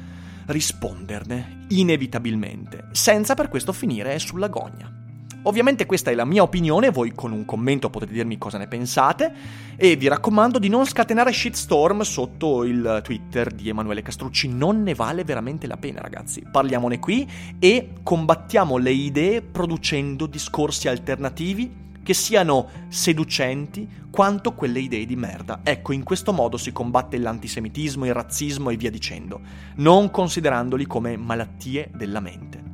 risponderne 0.51 1.65
inevitabilmente, 1.69 2.87
senza 2.91 3.33
per 3.33 3.49
questo 3.49 3.73
finire 3.73 4.19
sulla 4.19 4.47
gogna. 4.47 4.99
Ovviamente 5.43 5.87
questa 5.87 6.11
è 6.11 6.13
la 6.13 6.25
mia 6.25 6.43
opinione, 6.43 6.91
voi 6.91 7.13
con 7.13 7.31
un 7.31 7.45
commento 7.45 7.89
potete 7.89 8.13
dirmi 8.13 8.37
cosa 8.37 8.59
ne 8.59 8.67
pensate 8.67 9.33
e 9.75 9.95
vi 9.95 10.07
raccomando 10.07 10.59
di 10.59 10.69
non 10.69 10.85
scatenare 10.85 11.33
shitstorm 11.33 12.01
sotto 12.01 12.63
il 12.63 13.01
Twitter 13.03 13.51
di 13.51 13.69
Emanuele 13.69 14.03
Castrucci, 14.03 14.47
non 14.49 14.83
ne 14.83 14.93
vale 14.93 15.23
veramente 15.23 15.65
la 15.65 15.77
pena 15.77 15.99
ragazzi. 15.99 16.43
Parliamone 16.51 16.99
qui 16.99 17.27
e 17.57 17.93
combattiamo 18.03 18.77
le 18.77 18.91
idee 18.91 19.41
producendo 19.41 20.27
discorsi 20.27 20.87
alternativi 20.87 21.89
che 22.03 22.13
siano 22.13 22.69
seducenti 22.89 23.87
quanto 24.09 24.53
quelle 24.53 24.79
idee 24.79 25.05
di 25.05 25.15
merda. 25.15 25.61
Ecco, 25.63 25.93
in 25.93 26.03
questo 26.03 26.33
modo 26.33 26.57
si 26.57 26.71
combatte 26.71 27.17
l'antisemitismo, 27.17 28.05
il 28.05 28.13
razzismo 28.13 28.69
e 28.69 28.77
via 28.77 28.91
dicendo, 28.91 29.41
non 29.75 30.11
considerandoli 30.11 30.85
come 30.85 31.17
malattie 31.17 31.89
della 31.93 32.19
mente. 32.19 32.69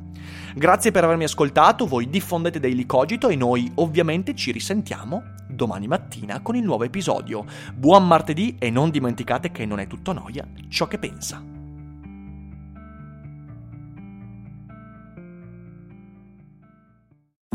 Grazie 0.54 0.90
per 0.90 1.04
avermi 1.04 1.24
ascoltato, 1.24 1.86
voi 1.86 2.08
diffondete 2.08 2.58
Daily 2.58 2.86
Cogito 2.86 3.28
e 3.28 3.36
noi 3.36 3.70
ovviamente 3.76 4.34
ci 4.34 4.50
risentiamo 4.50 5.36
domani 5.48 5.86
mattina 5.86 6.40
con 6.40 6.56
il 6.56 6.64
nuovo 6.64 6.84
episodio. 6.84 7.44
Buon 7.74 8.06
martedì 8.06 8.56
e 8.58 8.70
non 8.70 8.90
dimenticate 8.90 9.50
che 9.50 9.66
non 9.66 9.80
è 9.80 9.86
tutto 9.86 10.12
noia 10.12 10.46
ciò 10.68 10.86
che 10.86 10.98
pensa. 10.98 11.57